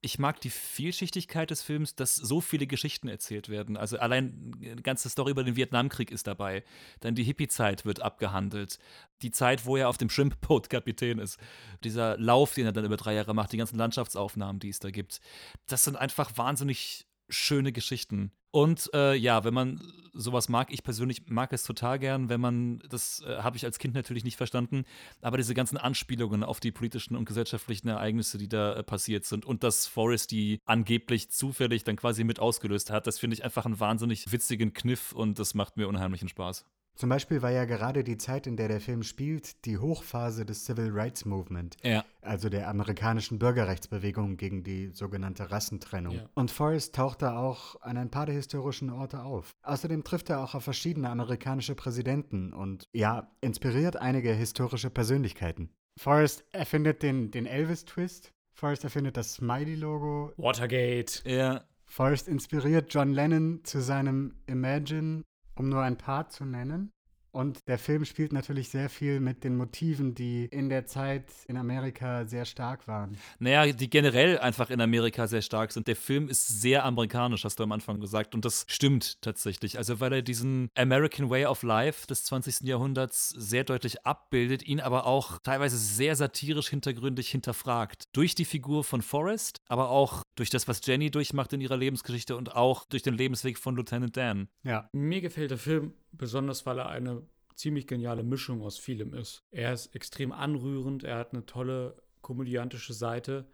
Ich 0.05 0.19
mag 0.19 0.41
die 0.41 0.51
Vielschichtigkeit 0.51 1.51
des 1.51 1.63
Films, 1.63 1.95
dass 1.95 2.17
so 2.17 2.41
viele 2.41 2.67
Geschichten 2.67 3.07
erzählt 3.07 3.49
werden. 3.49 3.77
Also 3.77 3.99
allein 3.99 4.53
eine 4.61 4.83
ganze 4.83 5.09
Story 5.09 5.31
über 5.31 5.45
den 5.45 5.55
Vietnamkrieg 5.55 6.11
ist 6.11 6.27
dabei. 6.27 6.65
Dann 6.99 7.15
die 7.15 7.23
Hippie-Zeit 7.23 7.85
wird 7.85 8.03
abgehandelt. 8.03 8.81
Die 9.23 9.31
Zeit, 9.31 9.65
wo 9.65 9.77
er 9.77 9.89
auf 9.89 9.99
dem 9.99 10.11
Shrimp-Boat 10.11 10.71
Kapitän 10.71 11.21
ist. 11.21 11.39
Dieser 11.85 12.19
Lauf, 12.19 12.55
den 12.55 12.67
er 12.67 12.73
dann 12.73 12.85
über 12.85 12.97
drei 12.97 13.15
Jahre 13.15 13.33
macht, 13.33 13.53
die 13.53 13.59
ganzen 13.59 13.79
Landschaftsaufnahmen, 13.79 14.59
die 14.59 14.71
es 14.71 14.81
da 14.81 14.91
gibt. 14.91 15.21
Das 15.67 15.85
sind 15.85 15.97
einfach 15.97 16.37
wahnsinnig 16.37 17.07
schöne 17.29 17.71
Geschichten. 17.71 18.33
Und 18.53 18.91
äh, 18.95 19.15
ja, 19.15 19.45
wenn 19.45 19.55
man 19.55 19.81
sowas 20.13 20.51
mag, 20.51 20.71
ich 20.71 20.83
persönlich 20.83 21.23
mag 21.29 21.53
es 21.55 21.65
total 21.65 21.99
gern, 21.99 22.29
wenn 22.29 22.41
man, 22.41 22.83
das 22.91 23.23
äh, 23.27 23.39
habe 23.39 23.57
ich 23.57 23.65
als 23.65 23.79
Kind 23.79 23.95
natürlich 23.95 24.25
nicht 24.25 24.37
verstanden, 24.37 24.85
aber 25.23 25.39
diese 25.39 25.55
ganzen 25.55 25.79
Anspielungen 25.79 26.45
auf 26.45 26.61
die 26.61 26.71
politischen 26.71 27.17
und 27.17 27.25
gesellschaftlichen 27.25 27.89
Ereignisse, 27.89 28.37
die 28.37 28.49
da 28.49 28.75
äh, 28.75 28.83
passiert 28.83 29.25
sind 29.25 29.47
und 29.47 29.65
dass 29.65 29.87
Forrest 29.87 30.31
die 30.31 30.61
angeblich 30.67 31.31
zufällig 31.31 31.85
dann 31.85 31.97
quasi 31.97 32.25
mit 32.25 32.41
ausgelöst 32.41 32.91
hat, 32.91 33.07
das 33.07 33.19
finde 33.19 33.35
ich 33.35 33.45
einfach 33.45 33.65
einen 33.65 33.81
wahnsinnig 33.81 34.31
witzigen 34.31 34.75
Kniff 34.75 35.13
und 35.13 35.39
das 35.39 35.55
macht 35.55 35.79
mir 35.79 35.89
unheimlichen 35.89 36.29
Spaß. 36.29 36.67
Zum 36.95 37.09
Beispiel 37.09 37.41
war 37.43 37.51
ja 37.51 37.65
gerade 37.65 38.05
die 38.05 38.19
Zeit, 38.19 38.47
in 38.47 38.57
der 38.57 38.69
der 38.69 38.81
Film 38.81 39.03
spielt, 39.03 39.65
die 39.65 39.79
Hochphase 39.79 40.45
des 40.45 40.67
Civil 40.67 40.91
Rights 40.93 41.25
Movement, 41.25 41.77
Ja. 41.83 42.05
also 42.21 42.49
der 42.51 42.69
amerikanischen 42.69 43.39
Bürgerrechtsbewegung 43.39 44.37
gegen 44.37 44.63
die 44.63 44.89
sogenannte 44.89 45.51
Rassentrennung. 45.51 46.15
Ja. 46.17 46.29
Und 46.35 46.51
Forrest 46.51 46.95
taucht 46.95 47.23
da 47.23 47.39
auch 47.39 47.81
an 47.81 47.97
ein 47.97 48.11
paar 48.11 48.27
der 48.27 48.35
historischen 48.35 48.91
Orte 48.91 49.23
auf. 49.23 49.53
Außerdem 49.63 50.05
trifft 50.05 50.29
er 50.31 50.45
auch 50.45 50.55
auf 50.55 50.65
verschiedene 50.65 51.09
amerikanische 51.09 51.75
Präsidenten 51.75 52.53
und 52.53 52.89
ja, 52.93 53.31
inspiriert 53.41 53.97
einige 53.97 54.33
historische 54.33 54.91
Persönlichkeiten. 54.91 55.71
Forrest 55.99 56.45
erfindet 56.53 57.03
den, 57.03 57.31
den 57.31 57.47
Elvis-Twist. 57.47 58.33
Forrest 58.55 58.85
erfindet 58.85 59.17
das 59.17 59.35
Smiley-Logo. 59.35 60.33
Watergate. 60.37 61.23
Ja. 61.25 61.65
Forrest 61.87 62.29
inspiriert 62.29 62.93
John 62.93 63.13
Lennon 63.13 63.61
zu 63.65 63.81
seinem 63.83 64.35
Imagine, 64.47 65.23
um 65.57 65.69
nur 65.69 65.83
ein 65.83 65.97
paar 65.97 66.29
zu 66.29 66.45
nennen. 66.45 66.93
Und 67.35 67.67
der 67.67 67.79
Film 67.79 68.05
spielt 68.05 68.35
natürlich 68.35 68.69
sehr 68.69 68.91
viel 68.91 69.19
mit 69.19 69.43
den 69.43 69.57
Motiven, 69.57 70.15
die 70.15 70.45
in 70.45 70.69
der 70.69 70.85
Zeit 70.85 71.25
in 71.49 71.57
Amerika 71.57 72.27
sehr 72.27 72.45
stark 72.45 72.87
waren. 72.87 73.17
Naja, 73.39 73.73
die 73.73 73.89
generell 73.89 74.39
einfach 74.39 74.69
in 74.69 74.83
Amerika 74.83 75.27
sehr 75.27 75.41
stark 75.41 75.73
sind. 75.73 75.89
Der 75.89 75.97
Film 75.97 76.29
ist 76.29 76.47
sehr 76.61 76.85
amerikanisch, 76.85 77.45
hast 77.45 77.59
du 77.59 77.63
am 77.63 77.73
Anfang 77.73 78.01
gesagt. 78.01 78.35
Und 78.35 78.45
das 78.45 78.67
stimmt 78.69 79.23
tatsächlich. 79.23 79.79
Also, 79.79 79.99
weil 79.99 80.13
er 80.13 80.23
diesen 80.23 80.69
American 80.75 81.31
Way 81.31 81.47
of 81.47 81.63
Life 81.63 82.07
des 82.07 82.25
20. 82.25 82.69
Jahrhunderts 82.69 83.31
sehr 83.31 83.65
deutlich 83.65 84.05
abbildet, 84.05 84.63
ihn 84.63 84.81
aber 84.81 85.07
auch 85.07 85.39
teilweise 85.39 85.79
sehr 85.79 86.17
satirisch 86.17 86.69
hintergründig 86.69 87.31
hinterfragt. 87.31 88.05
Durch 88.13 88.35
die 88.35 88.45
Figur 88.45 88.85
von 88.85 89.01
Forrest, 89.01 89.63
aber 89.69 89.89
auch 89.89 90.22
durch 90.35 90.51
das, 90.51 90.67
was 90.69 90.81
Jenny 90.87 91.11
durchmacht 91.11 91.53
in 91.53 91.61
ihrer 91.61 91.77
Lebensgeschichte 91.77 92.37
und 92.37 92.55
auch 92.57 92.85
durch 92.87 93.03
den 93.03 93.15
Lebensweg 93.15 93.59
von 93.59 93.77
Lieutenant 93.77 94.17
Dan. 94.17 94.49
Ja, 94.63 94.89
Mir 94.93 95.21
gefällt 95.21 95.51
der 95.51 95.59
Film 95.59 95.93
besonders, 96.13 96.65
weil 96.67 96.79
er 96.79 96.89
eine 96.89 97.23
ziemlich 97.55 97.87
geniale 97.87 98.23
Mischung 98.23 98.63
aus 98.63 98.79
vielem 98.79 99.13
ist. 99.15 99.45
Er 99.51 99.73
ist 99.73 99.95
extrem 99.95 100.33
anrührend, 100.33 101.05
er 101.05 101.19
hat 101.19 101.33
eine 101.33 101.45
tolle 101.47 102.03
komödiantische 102.23 102.95
Seite. 102.95 103.47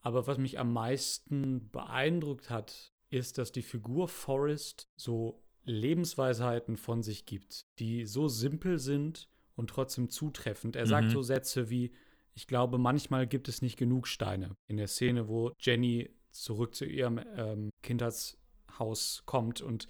Aber 0.00 0.26
was 0.26 0.38
mich 0.38 0.58
am 0.58 0.72
meisten 0.72 1.70
beeindruckt 1.70 2.50
hat, 2.50 2.92
ist, 3.10 3.38
dass 3.38 3.52
die 3.52 3.62
Figur 3.62 4.08
Forrest 4.08 4.88
so 4.96 5.42
Lebensweisheiten 5.64 6.76
von 6.76 7.02
sich 7.02 7.26
gibt, 7.26 7.66
die 7.78 8.04
so 8.06 8.28
simpel 8.28 8.78
sind 8.78 9.28
und 9.56 9.70
trotzdem 9.70 10.08
zutreffend. 10.10 10.76
Er 10.76 10.86
sagt 10.86 11.06
Mhm. 11.08 11.10
so 11.12 11.22
Sätze 11.22 11.70
wie, 11.70 11.92
Ich 12.38 12.46
glaube, 12.46 12.78
manchmal 12.78 13.26
gibt 13.26 13.48
es 13.48 13.62
nicht 13.62 13.76
genug 13.76 14.06
Steine. 14.06 14.54
In 14.68 14.76
der 14.76 14.86
Szene, 14.86 15.26
wo 15.26 15.50
Jenny 15.58 16.08
zurück 16.30 16.76
zu 16.76 16.84
ihrem 16.84 17.18
ähm, 17.36 17.70
Kindheitshaus 17.82 19.24
kommt 19.26 19.60
und 19.60 19.88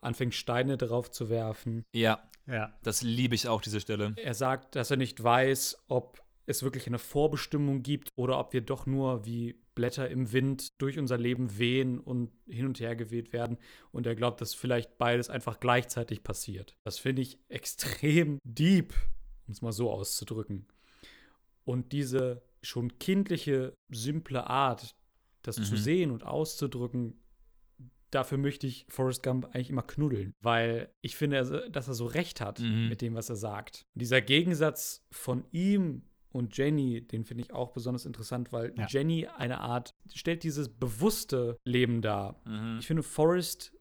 anfängt, 0.00 0.36
Steine 0.36 0.76
drauf 0.76 1.10
zu 1.10 1.28
werfen. 1.28 1.82
Ja, 1.92 2.22
Ja. 2.46 2.72
das 2.84 3.02
liebe 3.02 3.34
ich 3.34 3.48
auch, 3.48 3.60
diese 3.60 3.80
Stelle. 3.80 4.14
Er 4.16 4.34
sagt, 4.34 4.76
dass 4.76 4.92
er 4.92 4.96
nicht 4.96 5.20
weiß, 5.24 5.86
ob 5.88 6.22
es 6.46 6.62
wirklich 6.62 6.86
eine 6.86 7.00
Vorbestimmung 7.00 7.82
gibt 7.82 8.10
oder 8.14 8.38
ob 8.38 8.52
wir 8.52 8.60
doch 8.60 8.86
nur 8.86 9.26
wie 9.26 9.60
Blätter 9.74 10.08
im 10.08 10.30
Wind 10.30 10.80
durch 10.80 11.00
unser 11.00 11.18
Leben 11.18 11.58
wehen 11.58 11.98
und 11.98 12.30
hin 12.46 12.66
und 12.66 12.78
her 12.78 12.94
geweht 12.94 13.32
werden. 13.32 13.58
Und 13.90 14.06
er 14.06 14.14
glaubt, 14.14 14.40
dass 14.40 14.54
vielleicht 14.54 14.98
beides 14.98 15.30
einfach 15.30 15.58
gleichzeitig 15.58 16.22
passiert. 16.22 16.76
Das 16.84 16.96
finde 17.00 17.22
ich 17.22 17.40
extrem 17.48 18.38
deep, 18.44 18.94
um 19.48 19.52
es 19.52 19.62
mal 19.62 19.72
so 19.72 19.90
auszudrücken. 19.90 20.68
Und 21.68 21.92
diese 21.92 22.40
schon 22.62 22.98
kindliche, 22.98 23.74
simple 23.90 24.46
Art, 24.48 24.96
das 25.42 25.56
zu 25.56 25.74
Mhm. 25.74 25.76
sehen 25.76 26.10
und 26.10 26.24
auszudrücken, 26.24 27.20
dafür 28.10 28.38
möchte 28.38 28.66
ich 28.66 28.86
Forrest 28.88 29.22
Gump 29.22 29.44
eigentlich 29.52 29.68
immer 29.68 29.82
knuddeln, 29.82 30.32
weil 30.40 30.90
ich 31.02 31.14
finde, 31.16 31.68
dass 31.70 31.88
er 31.88 31.94
so 31.94 32.06
recht 32.06 32.40
hat 32.40 32.60
Mhm. 32.60 32.88
mit 32.88 33.02
dem, 33.02 33.14
was 33.14 33.28
er 33.28 33.36
sagt. 33.36 33.82
Dieser 33.94 34.22
Gegensatz 34.22 35.04
von 35.12 35.44
ihm 35.52 36.04
und 36.30 36.56
Jenny, 36.56 37.06
den 37.06 37.24
finde 37.24 37.44
ich 37.44 37.52
auch 37.52 37.72
besonders 37.72 38.06
interessant, 38.06 38.50
weil 38.50 38.72
Ja. 38.76 38.86
Jenny 38.88 39.26
eine 39.26 39.60
Art, 39.60 39.90
stellt 40.14 40.44
dieses 40.44 40.70
bewusste 40.70 41.58
Leben 41.66 42.00
dar. 42.00 42.40
Mhm. 42.46 42.78
Ich 42.80 42.86
finde, 42.86 43.02
Forrest 43.02 43.72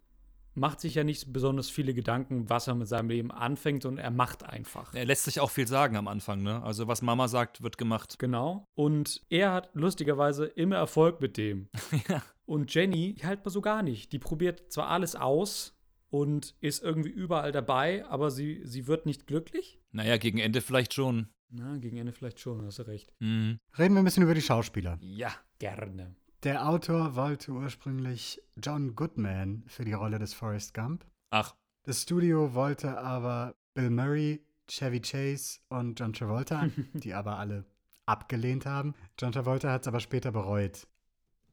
macht 0.57 0.81
sich 0.81 0.95
ja 0.95 1.03
nicht 1.03 1.31
besonders 1.31 1.69
viele 1.69 1.93
Gedanken, 1.93 2.49
was 2.49 2.67
er 2.67 2.75
mit 2.75 2.87
seinem 2.87 3.09
Leben 3.09 3.31
anfängt 3.31 3.85
und 3.85 3.97
er 3.97 4.11
macht 4.11 4.43
einfach. 4.43 4.93
Er 4.93 5.05
lässt 5.05 5.23
sich 5.23 5.39
auch 5.39 5.51
viel 5.51 5.67
sagen 5.67 5.95
am 5.95 6.07
Anfang, 6.07 6.41
ne? 6.41 6.61
Also, 6.63 6.87
was 6.87 7.01
Mama 7.01 7.27
sagt, 7.27 7.61
wird 7.61 7.77
gemacht. 7.77 8.17
Genau. 8.19 8.65
Und 8.75 9.21
er 9.29 9.53
hat 9.53 9.69
lustigerweise 9.73 10.45
immer 10.45 10.75
Erfolg 10.75 11.21
mit 11.21 11.37
dem. 11.37 11.69
Ja. 12.09 12.21
Und 12.45 12.73
Jenny 12.73 13.15
halt 13.23 13.43
mal 13.43 13.51
so 13.51 13.59
gar 13.59 13.81
nicht. 13.83 14.13
Die 14.13 14.19
probiert 14.19 14.71
zwar 14.71 14.87
alles 14.87 15.15
aus 15.15 15.77
und 16.09 16.55
ist 16.61 16.81
irgendwie 16.81 17.09
überall 17.09 17.51
dabei, 17.51 18.05
aber 18.05 18.31
sie, 18.31 18.61
sie 18.63 18.87
wird 18.87 19.05
nicht 19.05 19.27
glücklich. 19.27 19.79
Naja, 19.91 20.15
gegen 20.17 20.37
Ende 20.37 20.61
vielleicht 20.61 20.93
schon. 20.93 21.27
Na, 21.49 21.77
gegen 21.77 21.97
Ende 21.97 22.13
vielleicht 22.13 22.39
schon, 22.39 22.65
hast 22.65 22.79
du 22.79 22.83
recht. 22.83 23.11
Mhm. 23.19 23.59
Reden 23.77 23.95
wir 23.95 24.01
ein 24.01 24.05
bisschen 24.05 24.23
über 24.23 24.35
die 24.35 24.41
Schauspieler. 24.41 24.97
Ja. 25.01 25.33
Gerne. 25.59 26.15
Der 26.43 26.69
Autor 26.69 27.15
wollte 27.15 27.51
ursprünglich 27.51 28.41
John 28.57 28.95
Goodman 28.95 29.63
für 29.67 29.85
die 29.85 29.93
Rolle 29.93 30.19
des 30.19 30.33
Forrest 30.33 30.73
Gump. 30.73 31.03
Ach, 31.31 31.55
Das 31.83 32.03
Studio 32.03 32.53
wollte 32.53 32.99
aber 32.99 33.55
Bill 33.73 33.89
Murray, 33.89 34.45
Chevy 34.67 35.01
Chase 35.01 35.59
und 35.69 35.99
John 35.99 36.13
Travolta, 36.13 36.67
die 36.93 37.13
aber 37.13 37.37
alle 37.37 37.65
abgelehnt 38.05 38.65
haben. 38.65 38.93
John 39.19 39.31
Travolta 39.31 39.71
hat 39.71 39.81
es 39.81 39.87
aber 39.87 39.99
später 39.99 40.31
bereut. 40.31 40.87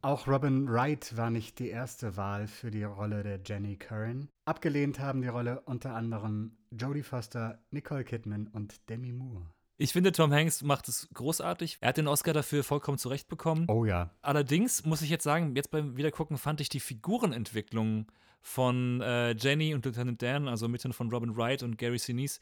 Auch 0.02 0.28
Robin 0.28 0.68
Wright 0.68 1.16
war 1.16 1.30
nicht 1.30 1.58
die 1.60 1.68
erste 1.70 2.18
Wahl 2.18 2.46
für 2.46 2.70
die 2.70 2.84
Rolle 2.84 3.22
der 3.22 3.40
Jenny 3.42 3.76
Curran. 3.78 4.28
Abgelehnt 4.44 4.98
haben 4.98 5.22
die 5.22 5.28
Rolle 5.28 5.62
unter 5.62 5.94
anderem 5.94 6.58
Jodie 6.70 7.02
Foster, 7.02 7.58
Nicole 7.70 8.04
Kidman 8.04 8.48
und 8.48 8.86
Demi 8.90 9.12
Moore. 9.12 9.46
Ich 9.76 9.92
finde, 9.92 10.12
Tom 10.12 10.32
Hanks 10.32 10.62
macht 10.62 10.88
es 10.88 11.08
großartig. 11.14 11.78
Er 11.80 11.88
hat 11.88 11.96
den 11.96 12.06
Oscar 12.06 12.32
dafür 12.32 12.62
vollkommen 12.62 12.98
zurecht 12.98 13.28
bekommen. 13.28 13.66
Oh 13.68 13.84
ja. 13.84 14.10
Allerdings 14.22 14.84
muss 14.84 15.02
ich 15.02 15.10
jetzt 15.10 15.24
sagen, 15.24 15.56
jetzt 15.56 15.70
beim 15.70 15.96
Wiedergucken 15.96 16.38
fand 16.38 16.60
ich 16.60 16.68
die 16.68 16.80
Figurenentwicklung 16.80 18.06
von 18.40 19.00
äh, 19.00 19.32
Jenny 19.32 19.74
und 19.74 19.84
Lieutenant 19.86 20.20
Dan, 20.20 20.48
also 20.48 20.68
mitten 20.68 20.92
von 20.92 21.10
Robin 21.10 21.34
Wright 21.36 21.62
und 21.62 21.78
Gary 21.78 21.98
Sinise, 21.98 22.40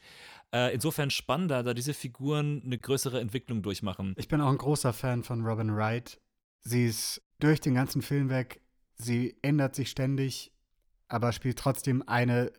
äh, 0.53 0.73
insofern 0.73 1.09
spannender, 1.09 1.63
da 1.63 1.73
diese 1.73 1.93
Figuren 1.93 2.61
eine 2.65 2.77
größere 2.77 3.21
Entwicklung 3.21 3.61
durchmachen. 3.61 4.13
Ich 4.17 4.27
bin 4.27 4.41
auch 4.41 4.49
ein 4.49 4.57
großer 4.57 4.91
Fan 4.91 5.23
von 5.23 5.45
Robin 5.45 5.73
Wright. 5.73 6.19
Sie 6.59 6.85
ist 6.85 7.21
durch 7.39 7.61
den 7.61 7.73
ganzen 7.73 8.01
Film 8.01 8.29
weg, 8.29 8.61
sie 8.95 9.37
ändert 9.41 9.75
sich 9.75 9.89
ständig, 9.89 10.51
aber 11.07 11.31
spielt 11.31 11.57
trotzdem 11.57 12.03
eine 12.05 12.51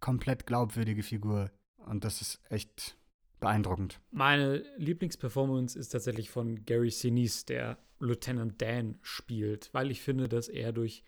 komplett 0.00 0.46
glaubwürdige 0.46 1.02
Figur. 1.02 1.50
Und 1.78 2.04
das 2.04 2.20
ist 2.20 2.40
echt 2.50 2.98
beeindruckend. 3.40 4.00
Meine 4.10 4.64
Lieblingsperformance 4.76 5.78
ist 5.78 5.90
tatsächlich 5.90 6.30
von 6.30 6.64
Gary 6.64 6.90
Sinise, 6.90 7.46
der 7.46 7.78
Lieutenant 7.98 8.60
Dan 8.60 8.98
spielt, 9.02 9.70
weil 9.72 9.90
ich 9.90 10.00
finde, 10.00 10.28
dass 10.28 10.48
er 10.48 10.72
durch 10.72 11.02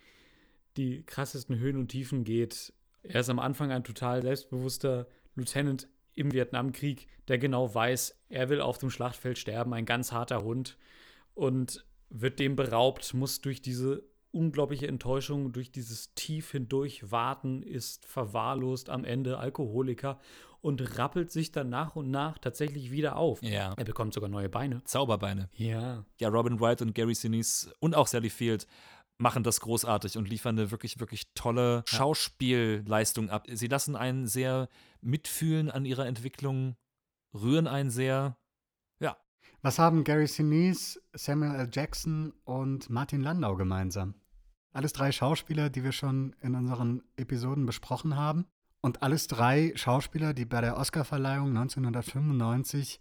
die 0.77 1.03
krassesten 1.03 1.57
Höhen 1.59 1.77
und 1.77 1.89
Tiefen 1.89 2.23
geht. 2.23 2.73
Er 3.03 3.21
ist 3.21 3.29
am 3.29 3.39
Anfang 3.39 3.71
ein 3.71 3.83
total 3.83 4.21
selbstbewusster 4.21 5.07
Lieutenant 5.35 5.87
im 6.15 6.31
Vietnamkrieg, 6.31 7.07
der 7.27 7.37
genau 7.37 7.73
weiß, 7.73 8.19
er 8.29 8.49
will 8.49 8.61
auf 8.61 8.77
dem 8.77 8.89
Schlachtfeld 8.89 9.37
sterben, 9.37 9.73
ein 9.73 9.85
ganz 9.85 10.11
harter 10.11 10.43
Hund 10.43 10.77
und 11.33 11.85
wird 12.09 12.39
dem 12.39 12.55
beraubt, 12.55 13.13
muss 13.13 13.41
durch 13.41 13.61
diese 13.61 14.03
unglaubliche 14.33 14.87
Enttäuschung, 14.87 15.53
durch 15.53 15.71
dieses 15.71 16.13
Tief 16.15 16.51
hindurch 16.51 17.11
warten, 17.11 17.61
ist 17.61 18.05
verwahrlost 18.05 18.89
am 18.89 19.05
Ende 19.05 19.37
Alkoholiker 19.37 20.19
und 20.61 20.97
rappelt 20.97 21.31
sich 21.31 21.51
dann 21.51 21.69
nach 21.69 21.95
und 21.95 22.09
nach 22.09 22.37
tatsächlich 22.37 22.89
wieder 22.89 23.17
auf. 23.17 23.43
Ja. 23.43 23.73
Er 23.75 23.85
bekommt 23.85 24.13
sogar 24.13 24.29
neue 24.29 24.49
Beine. 24.49 24.83
Zauberbeine. 24.85 25.49
Ja. 25.55 26.05
Ja, 26.19 26.29
Robin 26.29 26.59
Wright 26.59 26.81
und 26.81 26.95
Gary 26.95 27.13
Sinise 27.13 27.73
und 27.79 27.95
auch 27.95 28.07
Sally 28.07 28.29
Field 28.29 28.65
machen 29.17 29.43
das 29.43 29.59
großartig 29.59 30.17
und 30.17 30.29
liefern 30.29 30.57
eine 30.57 30.71
wirklich, 30.71 30.99
wirklich 30.99 31.33
tolle 31.35 31.83
Schauspielleistung 31.87 33.29
ab. 33.29 33.45
Sie 33.51 33.67
lassen 33.67 33.95
einen 33.95 34.25
sehr 34.27 34.69
mitfühlen 35.01 35.69
an 35.69 35.85
ihrer 35.85 36.07
Entwicklung, 36.07 36.75
rühren 37.33 37.67
einen 37.67 37.89
sehr. 37.89 38.37
Ja, 38.99 39.17
Was 39.61 39.79
haben 39.79 40.03
Gary 40.03 40.27
Sinise, 40.27 40.99
Samuel 41.13 41.55
L. 41.55 41.69
Jackson 41.71 42.33
und 42.45 42.89
Martin 42.89 43.21
Landau 43.21 43.55
gemeinsam? 43.55 44.15
Alles 44.73 44.93
drei 44.93 45.11
Schauspieler, 45.11 45.69
die 45.69 45.83
wir 45.83 45.91
schon 45.91 46.35
in 46.41 46.55
unseren 46.55 47.03
Episoden 47.15 47.65
besprochen 47.65 48.15
haben. 48.15 48.45
Und 48.81 49.01
alles 49.01 49.27
drei 49.27 49.71
Schauspieler, 49.75 50.33
die 50.33 50.45
bei 50.45 50.59
der 50.59 50.77
Oscarverleihung 50.77 51.49
1995 51.55 52.99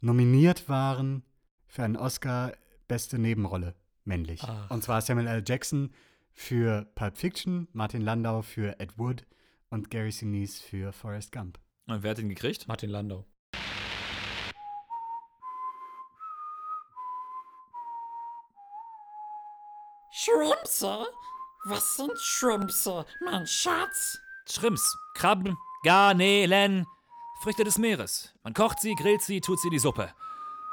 nominiert 0.00 0.68
waren 0.68 1.24
für 1.66 1.82
einen 1.82 1.96
Oscar 1.96 2.52
Beste 2.86 3.18
Nebenrolle, 3.18 3.74
männlich. 4.04 4.42
Ach. 4.44 4.70
Und 4.70 4.84
zwar 4.84 5.00
Samuel 5.00 5.26
L. 5.26 5.42
Jackson 5.44 5.90
für 6.32 6.84
Pulp 6.94 7.16
Fiction, 7.16 7.68
Martin 7.72 8.02
Landau 8.02 8.42
für 8.42 8.78
Ed 8.78 8.98
Wood 8.98 9.24
und 9.70 9.90
Gary 9.90 10.12
Sinise 10.12 10.62
für 10.62 10.92
Forrest 10.92 11.32
Gump. 11.32 11.58
und 11.86 12.02
wer 12.02 12.10
hat 12.10 12.18
ihn 12.18 12.28
gekriegt? 12.28 12.68
Martin 12.68 12.90
Landau. 12.90 13.24
Schrimpse? 20.16 21.08
Was 21.64 21.96
sind 21.96 22.16
Schrimpse, 22.20 23.04
mein 23.24 23.48
Schatz? 23.48 24.16
Schrimps, 24.48 24.96
Krabben, 25.14 25.58
Garnelen, 25.82 26.86
Früchte 27.42 27.64
des 27.64 27.78
Meeres. 27.78 28.32
Man 28.44 28.54
kocht 28.54 28.78
sie, 28.78 28.94
grillt 28.94 29.22
sie, 29.22 29.40
tut 29.40 29.58
sie 29.58 29.66
in 29.66 29.72
die 29.72 29.80
Suppe. 29.80 30.14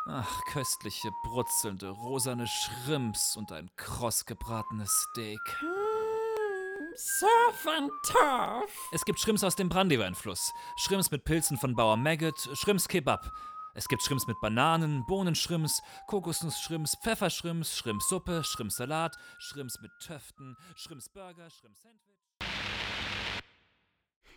Ach, 0.07 0.41
köstliche, 0.45 1.09
brutzelnde, 1.23 1.89
rosane 1.89 2.45
Schrimps 2.45 3.35
und 3.35 3.51
ein 3.51 3.71
kross 3.77 4.27
gebratenes 4.27 5.07
Steak. 5.09 5.39
Hm, 5.59 6.93
Surf 6.95 7.67
and 7.67 7.91
Turf. 8.03 8.71
Es 8.91 9.03
gibt 9.05 9.19
Schrimps 9.19 9.43
aus 9.43 9.55
dem 9.55 9.69
Brandyweinfluss, 9.69 10.53
Schrimps 10.75 11.09
mit 11.09 11.25
Pilzen 11.25 11.57
von 11.57 11.75
Bauer 11.75 11.97
Maggot, 11.97 12.47
Schrimps 12.53 12.87
Kebab. 12.87 13.31
Es 13.73 13.87
gibt 13.87 14.03
Schrimps 14.03 14.27
mit 14.27 14.35
Bananen, 14.41 15.05
Bohnenschrimps, 15.05 15.81
Kokosnussschrimps, 16.07 16.97
Pfefferschrimps, 17.03 17.77
Schrimpssuppe, 17.77 18.43
Schrimpsalat, 18.43 19.17
Schrimps 19.39 19.79
mit 19.81 19.91
Töften, 20.01 20.57
Schrimpsburger, 20.75 21.49
Schrimpsandwich. 21.49 22.17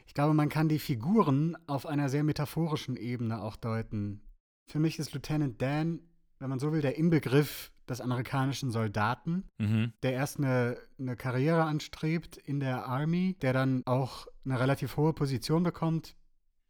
Ich 0.07 0.14
glaube, 0.14 0.35
man 0.35 0.49
kann 0.49 0.69
die 0.69 0.79
Figuren 0.79 1.57
auf 1.67 1.87
einer 1.87 2.09
sehr 2.09 2.23
metaphorischen 2.23 2.97
Ebene 2.97 3.43
auch 3.43 3.57
deuten. 3.57 4.23
Für 4.67 4.79
mich 4.79 4.99
ist 4.99 5.12
Lieutenant 5.14 5.61
Dan, 5.61 6.00
wenn 6.38 6.50
man 6.50 6.61
so 6.61 6.73
will, 6.73 6.81
der 6.81 6.97
Inbegriff 6.97 7.73
des 7.88 8.00
amerikanischen 8.00 8.71
Soldaten, 8.71 9.45
Mhm. 9.59 9.93
der 10.03 10.12
erst 10.12 10.38
eine, 10.38 10.79
eine 10.99 11.17
Karriere 11.17 11.64
anstrebt 11.64 12.37
in 12.37 12.61
der 12.61 12.87
Army, 12.87 13.37
der 13.43 13.53
dann 13.53 13.83
auch 13.87 14.26
eine 14.45 14.59
relativ 14.61 14.97
hohe 14.97 15.12
Position 15.12 15.64
bekommt, 15.64 16.17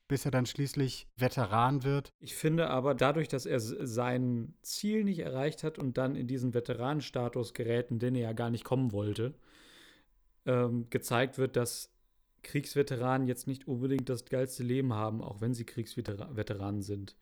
bis 0.09 0.25
er 0.25 0.31
dann 0.31 0.47
schließlich 0.47 1.09
Veteran 1.17 1.83
wird. 1.83 2.13
Ich 2.21 2.35
finde 2.35 2.69
aber 2.69 2.95
dadurch, 2.95 3.29
dass 3.29 3.47
er 3.47 3.61
sein 3.61 4.55
Ziel 4.63 5.05
nicht 5.05 5.21
erreicht 5.21 5.63
hat 5.63 5.79
und 5.79 5.97
dann 5.97 6.15
in 6.15 6.27
diesen 6.27 6.55
Veteranenstatus 6.55 7.55
gerät, 7.55 7.91
in 7.91 7.99
den 7.99 8.15
er 8.15 8.23
ja 8.23 8.33
gar 8.33 8.51
nicht 8.51 8.65
kommen 8.65 8.93
wollte, 8.93 9.35
ähm, 10.47 10.89
gezeigt 10.91 11.39
wird, 11.39 11.57
dass 11.57 11.91
Kriegsveteranen 12.43 13.27
jetzt 13.27 13.47
nicht 13.47 13.67
unbedingt 13.67 14.09
das 14.09 14.27
geilste 14.27 14.63
Leben 14.63 14.93
haben, 14.93 15.23
auch 15.23 15.41
wenn 15.41 15.55
sie 15.55 15.65
Kriegsveteranen 15.65 16.83
sind. 16.83 17.17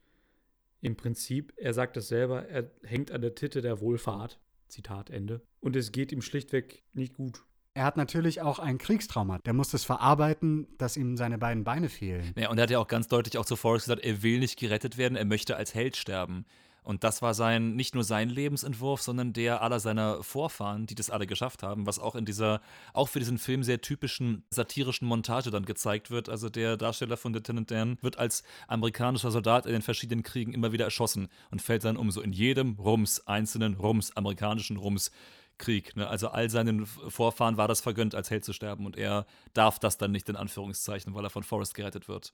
Im 0.81 0.97
Prinzip, 0.97 1.53
er 1.55 1.73
sagt 1.73 1.95
es 1.95 2.09
selber, 2.09 2.47
er 2.49 2.69
hängt 2.83 3.11
an 3.11 3.21
der 3.21 3.35
Titte 3.35 3.61
der 3.61 3.79
Wohlfahrt. 3.79 4.39
Zitat 4.67 5.09
Ende. 5.09 5.41
Und 5.61 5.75
es 5.75 5.91
geht 5.91 6.11
ihm 6.11 6.21
schlichtweg 6.21 6.83
nicht 6.93 7.13
gut. 7.13 7.45
Er 7.75 7.85
hat 7.85 7.97
natürlich 7.97 8.41
auch 8.41 8.59
ein 8.59 8.77
Kriegstrauma. 8.77 9.39
Der 9.39 9.53
muss 9.53 9.73
es 9.73 9.83
verarbeiten, 9.83 10.67
dass 10.77 10.95
ihm 10.95 11.17
seine 11.17 11.39
beiden 11.39 11.63
Beine 11.63 11.89
fehlen. 11.89 12.33
Ja, 12.37 12.51
und 12.51 12.59
er 12.59 12.63
hat 12.63 12.69
ja 12.69 12.77
auch 12.77 12.87
ganz 12.87 13.07
deutlich 13.07 13.37
auch 13.39 13.45
zu 13.45 13.55
Forrest 13.55 13.85
gesagt, 13.85 14.05
er 14.05 14.21
will 14.21 14.39
nicht 14.39 14.59
gerettet 14.59 14.97
werden, 14.97 15.15
er 15.15 15.25
möchte 15.25 15.55
als 15.55 15.73
Held 15.73 15.97
sterben. 15.97 16.45
Und 16.83 17.03
das 17.03 17.21
war 17.21 17.33
sein, 17.33 17.75
nicht 17.75 17.95
nur 17.95 18.03
sein 18.03 18.29
Lebensentwurf, 18.29 19.01
sondern 19.01 19.31
der 19.33 19.61
aller 19.61 19.79
seiner 19.79 20.21
Vorfahren, 20.21 20.85
die 20.85 20.95
das 20.95 21.09
alle 21.09 21.25
geschafft 21.25 21.63
haben, 21.63 21.87
was 21.87 21.97
auch 21.97 22.15
in 22.15 22.25
dieser, 22.25 22.61
auch 22.91 23.07
für 23.07 23.19
diesen 23.19 23.37
Film 23.37 23.63
sehr 23.63 23.81
typischen 23.81 24.43
satirischen 24.49 25.07
Montage 25.07 25.49
dann 25.49 25.65
gezeigt 25.65 26.11
wird. 26.11 26.27
Also 26.29 26.49
der 26.49 26.77
Darsteller 26.77 27.17
von 27.17 27.33
Lieutenant 27.33 27.71
Dan 27.71 27.97
wird 28.01 28.19
als 28.19 28.43
amerikanischer 28.67 29.31
Soldat 29.31 29.65
in 29.65 29.71
den 29.71 29.81
verschiedenen 29.81 30.23
Kriegen 30.23 30.53
immer 30.53 30.73
wieder 30.73 30.85
erschossen 30.85 31.29
und 31.51 31.61
fällt 31.61 31.85
dann 31.85 31.97
um 31.97 32.11
so 32.11 32.21
in 32.21 32.33
jedem 32.33 32.73
Rums, 32.73 33.25
einzelnen 33.27 33.75
Rums, 33.75 34.15
amerikanischen 34.15 34.77
Rums. 34.77 35.09
Krieg. 35.57 35.95
Ne? 35.95 36.07
Also 36.07 36.29
all 36.29 36.49
seinen 36.49 36.85
Vorfahren 36.85 37.57
war 37.57 37.67
das 37.67 37.81
vergönnt, 37.81 38.15
als 38.15 38.29
Held 38.29 38.43
zu 38.43 38.53
sterben 38.53 38.85
und 38.85 38.97
er 38.97 39.25
darf 39.53 39.79
das 39.79 39.97
dann 39.97 40.11
nicht 40.11 40.29
in 40.29 40.35
Anführungszeichen, 40.35 41.13
weil 41.13 41.25
er 41.25 41.29
von 41.29 41.43
Forrest 41.43 41.73
gerettet 41.73 42.07
wird. 42.07 42.33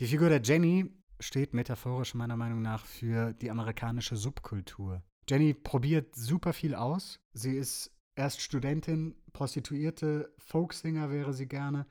Die 0.00 0.06
Figur 0.06 0.28
der 0.28 0.42
Jenny 0.42 0.92
steht 1.20 1.54
metaphorisch 1.54 2.14
meiner 2.14 2.36
Meinung 2.36 2.62
nach 2.62 2.84
für 2.84 3.32
die 3.32 3.50
amerikanische 3.50 4.16
Subkultur. 4.16 5.02
Jenny 5.28 5.54
probiert 5.54 6.14
super 6.14 6.52
viel 6.52 6.74
aus. 6.74 7.20
Sie 7.32 7.56
ist 7.56 7.90
erst 8.14 8.40
Studentin, 8.40 9.14
Prostituierte, 9.32 10.32
Folksinger 10.38 11.10
wäre 11.10 11.32
sie 11.32 11.46
gerne. 11.46 11.86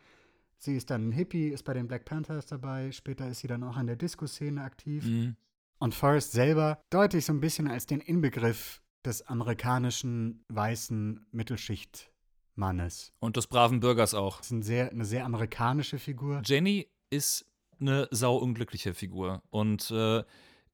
Sie 0.58 0.76
ist 0.76 0.90
dann 0.90 1.10
ein 1.10 1.12
Hippie, 1.12 1.50
ist 1.50 1.64
bei 1.64 1.74
den 1.74 1.88
Black 1.88 2.06
Panthers 2.06 2.48
dabei. 2.48 2.92
Später 2.92 3.28
ist 3.28 3.40
sie 3.40 3.48
dann 3.48 3.64
auch 3.64 3.78
an 3.78 3.88
der 3.88 3.96
Disco-Szene 3.96 4.62
aktiv. 4.62 5.06
Mhm. 5.06 5.36
Und 5.80 5.94
Forrest 5.94 6.32
selber 6.32 6.82
deute 6.90 7.18
ich 7.18 7.26
so 7.26 7.34
ein 7.34 7.40
bisschen 7.40 7.68
als 7.68 7.86
den 7.86 8.00
Inbegriff 8.00 8.82
des 9.08 9.24
amerikanischen 9.24 10.44
weißen 10.50 11.26
Mittelschichtmannes. 11.32 13.14
Und 13.20 13.38
des 13.38 13.48
braven 13.48 13.80
Bürgers 13.80 14.14
auch. 14.14 14.38
Das 14.38 14.48
ist 14.48 14.52
ein 14.52 14.64
sehr, 14.64 14.92
eine 14.92 15.06
sehr 15.06 15.26
amerikanische 15.26 15.98
Figur. 15.98 16.42
Jenny 16.46 16.88
ist 17.10 17.46
eine 17.80 18.08
sauunglückliche 18.12 18.94
Figur 18.94 19.42
und 19.50 19.92
äh, 19.92 20.24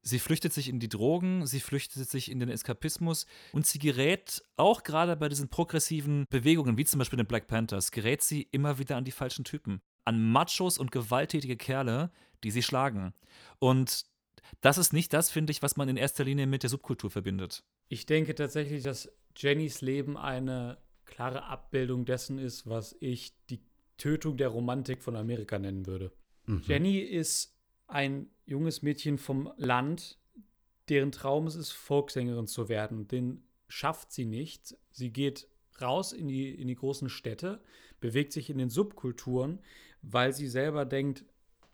sie 0.01 0.19
flüchtet 0.19 0.53
sich 0.53 0.67
in 0.67 0.79
die 0.79 0.89
Drogen, 0.89 1.45
sie 1.45 1.59
flüchtet 1.59 2.09
sich 2.09 2.31
in 2.31 2.39
den 2.39 2.49
Eskapismus 2.49 3.25
und 3.51 3.67
sie 3.67 3.79
gerät 3.79 4.41
auch 4.57 4.83
gerade 4.83 5.15
bei 5.15 5.29
diesen 5.29 5.49
progressiven 5.49 6.25
Bewegungen, 6.29 6.77
wie 6.77 6.85
zum 6.85 6.99
Beispiel 6.99 7.17
den 7.17 7.27
Black 7.27 7.47
Panthers, 7.47 7.91
gerät 7.91 8.21
sie 8.21 8.47
immer 8.51 8.79
wieder 8.79 8.97
an 8.97 9.05
die 9.05 9.11
falschen 9.11 9.45
Typen. 9.45 9.81
An 10.05 10.31
Machos 10.31 10.77
und 10.77 10.91
gewalttätige 10.91 11.55
Kerle, 11.55 12.11
die 12.43 12.51
sie 12.51 12.63
schlagen. 12.63 13.13
Und 13.59 14.05
das 14.61 14.77
ist 14.77 14.93
nicht 14.93 15.13
das, 15.13 15.29
finde 15.29 15.51
ich, 15.51 15.61
was 15.61 15.77
man 15.77 15.89
in 15.89 15.97
erster 15.97 16.23
Linie 16.23 16.47
mit 16.47 16.63
der 16.63 16.69
Subkultur 16.69 17.09
verbindet. 17.09 17.63
Ich 17.89 18.05
denke 18.05 18.35
tatsächlich, 18.35 18.83
dass 18.83 19.11
Jennys 19.35 19.81
Leben 19.81 20.17
eine 20.17 20.77
klare 21.05 21.43
Abbildung 21.45 22.05
dessen 22.05 22.39
ist, 22.39 22.67
was 22.67 22.95
ich 22.99 23.33
die 23.49 23.61
Tötung 23.97 24.37
der 24.37 24.49
Romantik 24.49 25.01
von 25.01 25.15
Amerika 25.15 25.59
nennen 25.59 25.85
würde. 25.85 26.11
Mhm. 26.45 26.63
Jenny 26.65 26.97
ist 26.99 27.55
ein 27.87 28.29
junges 28.45 28.81
Mädchen 28.81 29.17
vom 29.17 29.51
Land, 29.57 30.17
deren 30.89 31.11
Traum 31.11 31.47
es 31.47 31.55
ist, 31.55 31.71
Folksängerin 31.71 32.47
zu 32.47 32.69
werden. 32.69 33.07
Den 33.07 33.43
schafft 33.67 34.11
sie 34.11 34.25
nicht. 34.25 34.75
Sie 34.91 35.11
geht 35.11 35.47
raus 35.81 36.13
in 36.13 36.27
die, 36.27 36.49
in 36.53 36.67
die 36.67 36.75
großen 36.75 37.09
Städte, 37.09 37.61
bewegt 37.99 38.33
sich 38.33 38.49
in 38.49 38.57
den 38.57 38.69
Subkulturen, 38.69 39.61
weil 40.01 40.33
sie 40.33 40.47
selber 40.47 40.85
denkt, 40.85 41.25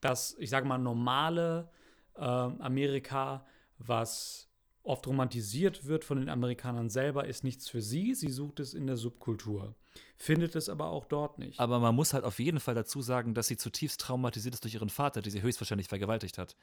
dass, 0.02 0.36
ich 0.40 0.50
sage 0.50 0.68
mal, 0.68 0.78
normale 0.78 1.72
äh, 2.16 2.22
Amerika, 2.22 3.46
was 3.78 4.50
oft 4.84 5.06
romantisiert 5.08 5.86
wird 5.86 6.04
von 6.04 6.18
den 6.18 6.30
Amerikanern 6.30 6.90
selber, 6.90 7.28
ist 7.28 7.44
nichts 7.44 7.70
für 7.70 7.82
sie. 7.82 8.16
Sie 8.16 8.30
sucht 8.30 8.60
es 8.60 8.74
in 8.74 8.88
der 8.88 8.98
Subkultur, 8.98 9.76
findet 10.18 10.56
es 10.56 10.70
aber 10.70 10.90
auch 10.90 11.06
dort 11.06 11.38
nicht. 11.38 11.60
Aber 11.60 11.80
man 11.80 11.94
muss 11.94 12.14
halt 12.14 12.24
auf 12.24 12.40
jeden 12.40 12.60
Fall 12.60 12.76
dazu 12.76 13.02
sagen, 13.02 13.34
dass 13.34 13.48
sie 13.48 13.58
zutiefst 13.58 14.02
traumatisiert 14.02 14.54
ist 14.54 14.64
durch 14.64 14.74
ihren 14.74 14.90
Vater, 14.90 15.22
der 15.22 15.32
sie 15.32 15.42
höchstwahrscheinlich 15.42 15.88
vergewaltigt 15.88 16.38
hat. 16.38 16.56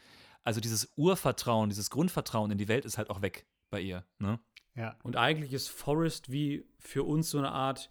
Also 0.43 0.61
dieses 0.61 0.93
Urvertrauen, 0.97 1.69
dieses 1.69 1.91
Grundvertrauen 1.91 2.50
in 2.50 2.59
die 2.59 2.69
Welt 2.69 2.85
ist 2.85 2.99
halt 2.99 3.11
auch 3.11 3.23
weg 3.23 3.47
bei 3.71 3.81
ihr. 3.81 4.05
Ne? 4.19 4.41
Ja. 4.75 4.97
Und 5.03 5.17
eigentlich 5.17 5.53
ist 5.53 5.69
Forrest 5.69 6.31
wie 6.31 6.67
für 6.79 7.05
uns 7.05 7.31
so 7.31 7.38
eine 7.38 7.52
Art 7.52 7.91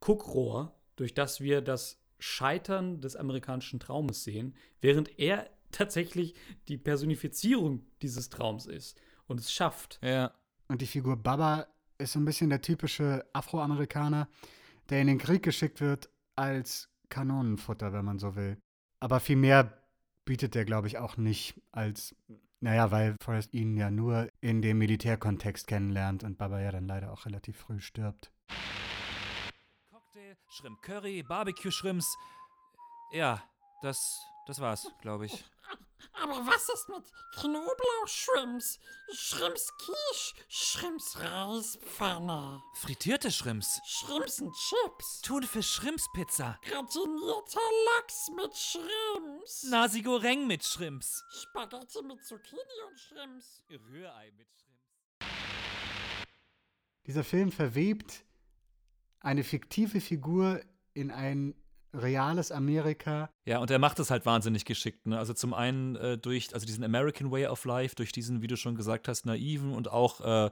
Guckrohr, 0.00 0.74
durch 0.96 1.14
das 1.14 1.40
wir 1.40 1.62
das 1.62 2.00
Scheitern 2.18 3.00
des 3.00 3.16
amerikanischen 3.16 3.80
Traumes 3.80 4.24
sehen, 4.24 4.54
während 4.80 5.18
er 5.18 5.50
tatsächlich 5.72 6.34
die 6.68 6.78
Personifizierung 6.78 7.84
dieses 8.02 8.30
Traums 8.30 8.66
ist 8.66 9.00
und 9.26 9.40
es 9.40 9.52
schafft. 9.52 9.98
Ja. 10.02 10.32
Und 10.68 10.82
die 10.82 10.86
Figur 10.86 11.16
Baba 11.16 11.66
ist 11.98 12.12
so 12.12 12.18
ein 12.18 12.24
bisschen 12.24 12.50
der 12.50 12.62
typische 12.62 13.24
Afroamerikaner, 13.32 14.28
der 14.90 15.00
in 15.00 15.06
den 15.06 15.18
Krieg 15.18 15.42
geschickt 15.42 15.80
wird 15.80 16.10
als 16.34 16.90
Kanonenfutter, 17.08 17.92
wenn 17.92 18.04
man 18.04 18.18
so 18.18 18.36
will. 18.36 18.58
Aber 19.00 19.20
viel 19.20 19.36
mehr 19.36 19.82
bietet 20.24 20.54
der, 20.54 20.64
glaube 20.64 20.88
ich, 20.88 20.98
auch 20.98 21.16
nicht 21.16 21.60
als, 21.72 22.14
naja, 22.60 22.90
weil 22.90 23.16
Forrest 23.22 23.54
ihn 23.54 23.76
ja 23.76 23.90
nur 23.90 24.28
in 24.40 24.60
dem 24.60 24.78
Militärkontext 24.78 25.66
kennenlernt 25.66 26.24
und 26.24 26.38
Baba 26.38 26.60
ja 26.60 26.72
dann 26.72 26.86
leider 26.86 27.12
auch 27.12 27.26
relativ 27.26 27.56
früh 27.56 27.80
stirbt. 27.80 28.32
Cocktail, 29.90 30.36
Shrimp 30.50 30.82
Curry, 30.82 31.22
Barbecue 31.22 31.70
Shrimps. 31.70 32.16
Ja, 33.12 33.42
das, 33.82 34.20
das 34.46 34.60
war's, 34.60 34.90
glaube 35.00 35.26
ich. 35.26 35.44
Aber 36.12 36.46
was 36.46 36.68
ist 36.68 36.88
mit 36.88 37.04
Knoblauchshrimps, 37.40 38.78
Shrimps 39.12 39.72
Quiche, 39.76 40.34
Shrimps 40.48 41.18
Reispfanne, 41.18 42.62
Frittierte 42.74 43.30
Shrimps. 43.30 43.80
Shrimps 43.84 44.40
and 44.40 44.54
Chips, 44.54 45.20
Thunfisch 45.22 45.68
Shrimps 45.74 46.06
Pizza. 46.14 46.58
gratinierter 46.62 47.60
Lachs 47.86 48.30
mit 48.34 48.56
Shrimps, 48.56 49.64
Nasi 49.64 50.00
Goreng 50.02 50.46
mit 50.46 50.64
Shrimps. 50.64 51.22
Spaghetti 51.30 52.02
mit 52.02 52.24
Zucchini 52.24 52.60
und 52.88 52.98
Shrimps. 52.98 53.62
Rührei 53.70 54.32
mit 54.38 54.48
Shrimps. 54.48 55.26
Dieser 57.06 57.24
Film 57.24 57.52
verwebt 57.52 58.24
eine 59.20 59.44
fiktive 59.44 60.00
Figur 60.00 60.60
in 60.94 61.10
ein 61.10 61.54
reales 61.96 62.52
Amerika. 62.52 63.30
Ja, 63.44 63.58
und 63.58 63.70
er 63.70 63.78
macht 63.78 63.98
es 63.98 64.10
halt 64.10 64.26
wahnsinnig 64.26 64.64
geschickt. 64.64 65.06
Ne? 65.06 65.18
Also 65.18 65.34
zum 65.34 65.54
einen 65.54 65.96
äh, 65.96 66.18
durch 66.18 66.54
also 66.54 66.66
diesen 66.66 66.84
American 66.84 67.30
Way 67.30 67.46
of 67.46 67.64
Life, 67.64 67.94
durch 67.94 68.12
diesen, 68.12 68.42
wie 68.42 68.46
du 68.46 68.56
schon 68.56 68.74
gesagt 68.74 69.08
hast, 69.08 69.26
naiven 69.26 69.72
und 69.72 69.90
auch, 69.90 70.20
äh, 70.20 70.50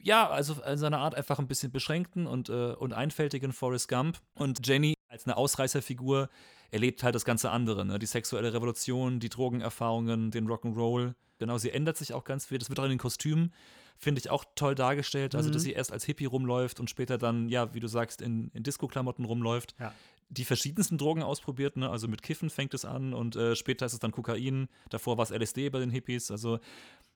ja, 0.00 0.28
also 0.28 0.56
in 0.62 0.78
seiner 0.78 0.98
Art 0.98 1.14
einfach 1.14 1.38
ein 1.38 1.48
bisschen 1.48 1.72
beschränkten 1.72 2.26
und, 2.26 2.48
äh, 2.48 2.72
und 2.72 2.92
einfältigen 2.92 3.52
Forrest 3.52 3.88
Gump. 3.88 4.18
Und 4.34 4.66
Jenny 4.66 4.94
als 5.08 5.26
eine 5.26 5.36
Ausreißerfigur 5.36 6.28
erlebt 6.70 7.02
halt 7.02 7.14
das 7.14 7.24
ganze 7.24 7.50
andere. 7.50 7.84
Ne? 7.84 7.98
Die 7.98 8.06
sexuelle 8.06 8.52
Revolution, 8.52 9.20
die 9.20 9.28
Drogenerfahrungen, 9.28 10.30
den 10.30 10.48
Rock'n'Roll. 10.48 11.14
Genau, 11.38 11.58
sie 11.58 11.70
ändert 11.70 11.96
sich 11.96 12.14
auch 12.14 12.24
ganz 12.24 12.46
viel. 12.46 12.58
Das 12.58 12.70
wird 12.70 12.80
auch 12.80 12.84
in 12.84 12.90
den 12.90 12.98
Kostümen, 12.98 13.52
finde 13.98 14.20
ich, 14.20 14.30
auch 14.30 14.44
toll 14.54 14.74
dargestellt. 14.74 15.34
Also, 15.34 15.50
dass 15.50 15.62
sie 15.62 15.72
erst 15.72 15.92
als 15.92 16.04
Hippie 16.04 16.24
rumläuft 16.24 16.80
und 16.80 16.88
später 16.88 17.18
dann, 17.18 17.48
ja, 17.48 17.74
wie 17.74 17.80
du 17.80 17.88
sagst, 17.88 18.22
in, 18.22 18.48
in 18.54 18.62
Disco-Klamotten 18.62 19.24
rumläuft. 19.24 19.74
Ja. 19.78 19.92
Die 20.32 20.44
verschiedensten 20.44 20.98
Drogen 20.98 21.22
ausprobiert, 21.22 21.76
ne? 21.76 21.90
Also 21.90 22.08
mit 22.08 22.22
Kiffen 22.22 22.50
fängt 22.50 22.74
es 22.74 22.84
an 22.84 23.12
und 23.12 23.36
äh, 23.36 23.54
später 23.54 23.86
ist 23.86 23.92
es 23.92 23.98
dann 23.98 24.12
Kokain. 24.12 24.68
Davor 24.88 25.18
war 25.18 25.24
es 25.24 25.30
LSD 25.30 25.68
bei 25.70 25.78
den 25.78 25.90
Hippies. 25.90 26.30
Also, 26.30 26.58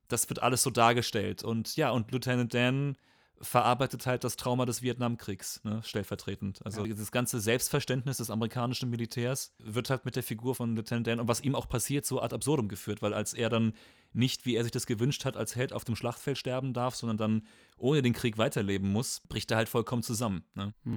das 0.08 0.28
wird 0.28 0.42
alles 0.42 0.62
so 0.62 0.70
dargestellt. 0.70 1.42
Und 1.42 1.76
ja, 1.76 1.90
und 1.90 2.12
Lieutenant 2.12 2.52
Dan 2.52 2.96
verarbeitet 3.40 4.06
halt 4.06 4.24
das 4.24 4.36
Trauma 4.36 4.64
des 4.64 4.82
Vietnamkriegs, 4.82 5.62
ne, 5.64 5.82
stellvertretend. 5.82 6.64
Also 6.64 6.86
das 6.86 7.12
ganze 7.12 7.40
Selbstverständnis 7.40 8.16
des 8.16 8.30
amerikanischen 8.30 8.88
Militärs 8.88 9.54
wird 9.58 9.90
halt 9.90 10.04
mit 10.04 10.16
der 10.16 10.22
Figur 10.22 10.54
von 10.54 10.74
Lieutenant 10.74 11.06
Dan 11.06 11.20
und 11.20 11.28
was 11.28 11.42
ihm 11.42 11.54
auch 11.54 11.68
passiert, 11.68 12.06
so 12.06 12.22
ad 12.22 12.34
absurdum 12.34 12.68
geführt, 12.68 13.02
weil 13.02 13.12
als 13.12 13.34
er 13.34 13.50
dann 13.50 13.74
nicht, 14.12 14.46
wie 14.46 14.54
er 14.56 14.62
sich 14.62 14.72
das 14.72 14.86
gewünscht 14.86 15.24
hat, 15.26 15.36
als 15.36 15.54
Held 15.54 15.72
auf 15.74 15.84
dem 15.84 15.96
Schlachtfeld 15.96 16.38
sterben 16.38 16.72
darf, 16.72 16.94
sondern 16.96 17.18
dann 17.18 17.46
ohne 17.76 18.00
den 18.00 18.14
Krieg 18.14 18.38
weiterleben 18.38 18.90
muss, 18.90 19.20
bricht 19.28 19.50
er 19.50 19.58
halt 19.58 19.68
vollkommen 19.68 20.02
zusammen. 20.02 20.44
Ne? 20.54 20.72
Ja. 20.84 20.92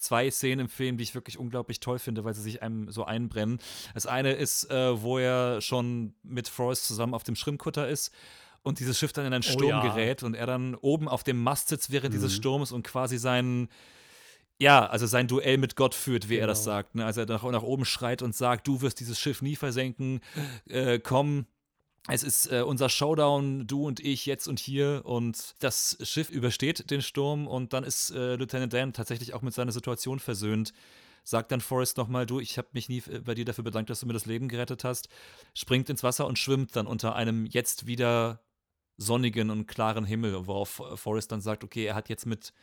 Zwei 0.00 0.30
Szenen 0.30 0.60
im 0.60 0.68
Film, 0.68 0.96
die 0.96 1.04
ich 1.04 1.14
wirklich 1.14 1.38
unglaublich 1.38 1.80
toll 1.80 1.98
finde, 1.98 2.24
weil 2.24 2.34
sie 2.34 2.42
sich 2.42 2.62
einem 2.62 2.90
so 2.90 3.04
einbrennen. 3.04 3.58
Das 3.94 4.06
eine 4.06 4.32
ist, 4.32 4.70
äh, 4.70 5.00
wo 5.00 5.18
er 5.18 5.60
schon 5.60 6.14
mit 6.22 6.48
Forrest 6.48 6.86
zusammen 6.86 7.14
auf 7.14 7.22
dem 7.22 7.36
Schrimmkutter 7.36 7.88
ist 7.88 8.12
und 8.62 8.80
dieses 8.80 8.98
Schiff 8.98 9.12
dann 9.12 9.26
in 9.26 9.32
einen 9.32 9.42
Sturm 9.42 9.68
ja. 9.68 9.82
gerät 9.82 10.22
und 10.22 10.34
er 10.34 10.46
dann 10.46 10.74
oben 10.74 11.08
auf 11.08 11.22
dem 11.22 11.42
Mast 11.42 11.68
sitzt 11.68 11.90
während 11.90 12.14
dieses 12.14 12.34
Sturms 12.34 12.72
und 12.72 12.86
quasi 12.86 13.18
seinen 13.18 13.68
ja, 14.58 14.84
also 14.84 15.06
sein 15.06 15.26
Duell 15.26 15.56
mit 15.56 15.74
Gott 15.74 15.94
führt, 15.94 16.28
wie 16.28 16.36
er 16.36 16.46
das 16.46 16.64
Genau. 16.64 16.76
sagt. 16.76 16.94
Ne? 16.94 17.06
Also 17.06 17.22
er 17.22 17.26
nach, 17.26 17.42
nach 17.44 17.62
oben 17.62 17.86
schreit 17.86 18.20
und 18.20 18.36
sagt, 18.36 18.68
du 18.68 18.82
wirst 18.82 19.00
dieses 19.00 19.18
Schiff 19.18 19.40
nie 19.40 19.56
versenken, 19.56 20.20
äh, 20.68 20.98
komm, 20.98 21.46
es 22.08 22.22
ist 22.22 22.50
äh, 22.50 22.62
unser 22.62 22.88
Showdown, 22.88 23.66
du 23.66 23.86
und 23.86 24.00
ich, 24.00 24.26
jetzt 24.26 24.48
und 24.48 24.58
hier. 24.58 25.02
Und 25.04 25.54
das 25.58 25.98
Schiff 26.02 26.30
übersteht 26.30 26.90
den 26.90 27.02
Sturm 27.02 27.46
und 27.46 27.72
dann 27.72 27.84
ist 27.84 28.10
äh, 28.10 28.36
Lieutenant 28.36 28.72
Dan 28.72 28.92
tatsächlich 28.92 29.34
auch 29.34 29.42
mit 29.42 29.54
seiner 29.54 29.72
Situation 29.72 30.18
versöhnt. 30.18 30.72
Sagt 31.22 31.52
dann 31.52 31.60
Forrest 31.60 31.98
nochmal, 31.98 32.24
du, 32.24 32.40
ich 32.40 32.56
habe 32.56 32.68
mich 32.72 32.88
nie 32.88 33.02
bei 33.24 33.34
dir 33.34 33.44
dafür 33.44 33.64
bedankt, 33.64 33.90
dass 33.90 34.00
du 34.00 34.06
mir 34.06 34.14
das 34.14 34.26
Leben 34.26 34.48
gerettet 34.48 34.84
hast. 34.84 35.08
Springt 35.54 35.90
ins 35.90 36.02
Wasser 36.02 36.26
und 36.26 36.38
schwimmt 36.38 36.74
dann 36.74 36.86
unter 36.86 37.14
einem 37.14 37.44
jetzt 37.44 37.86
wieder 37.86 38.40
sonnigen 38.96 39.50
und 39.50 39.66
klaren 39.66 40.04
Himmel, 40.04 40.46
worauf 40.46 40.80
äh, 40.80 40.96
Forrest 40.96 41.30
dann 41.32 41.42
sagt, 41.42 41.64
okay, 41.64 41.84
er 41.84 41.94
hat 41.94 42.08
jetzt 42.08 42.24
mit, 42.24 42.54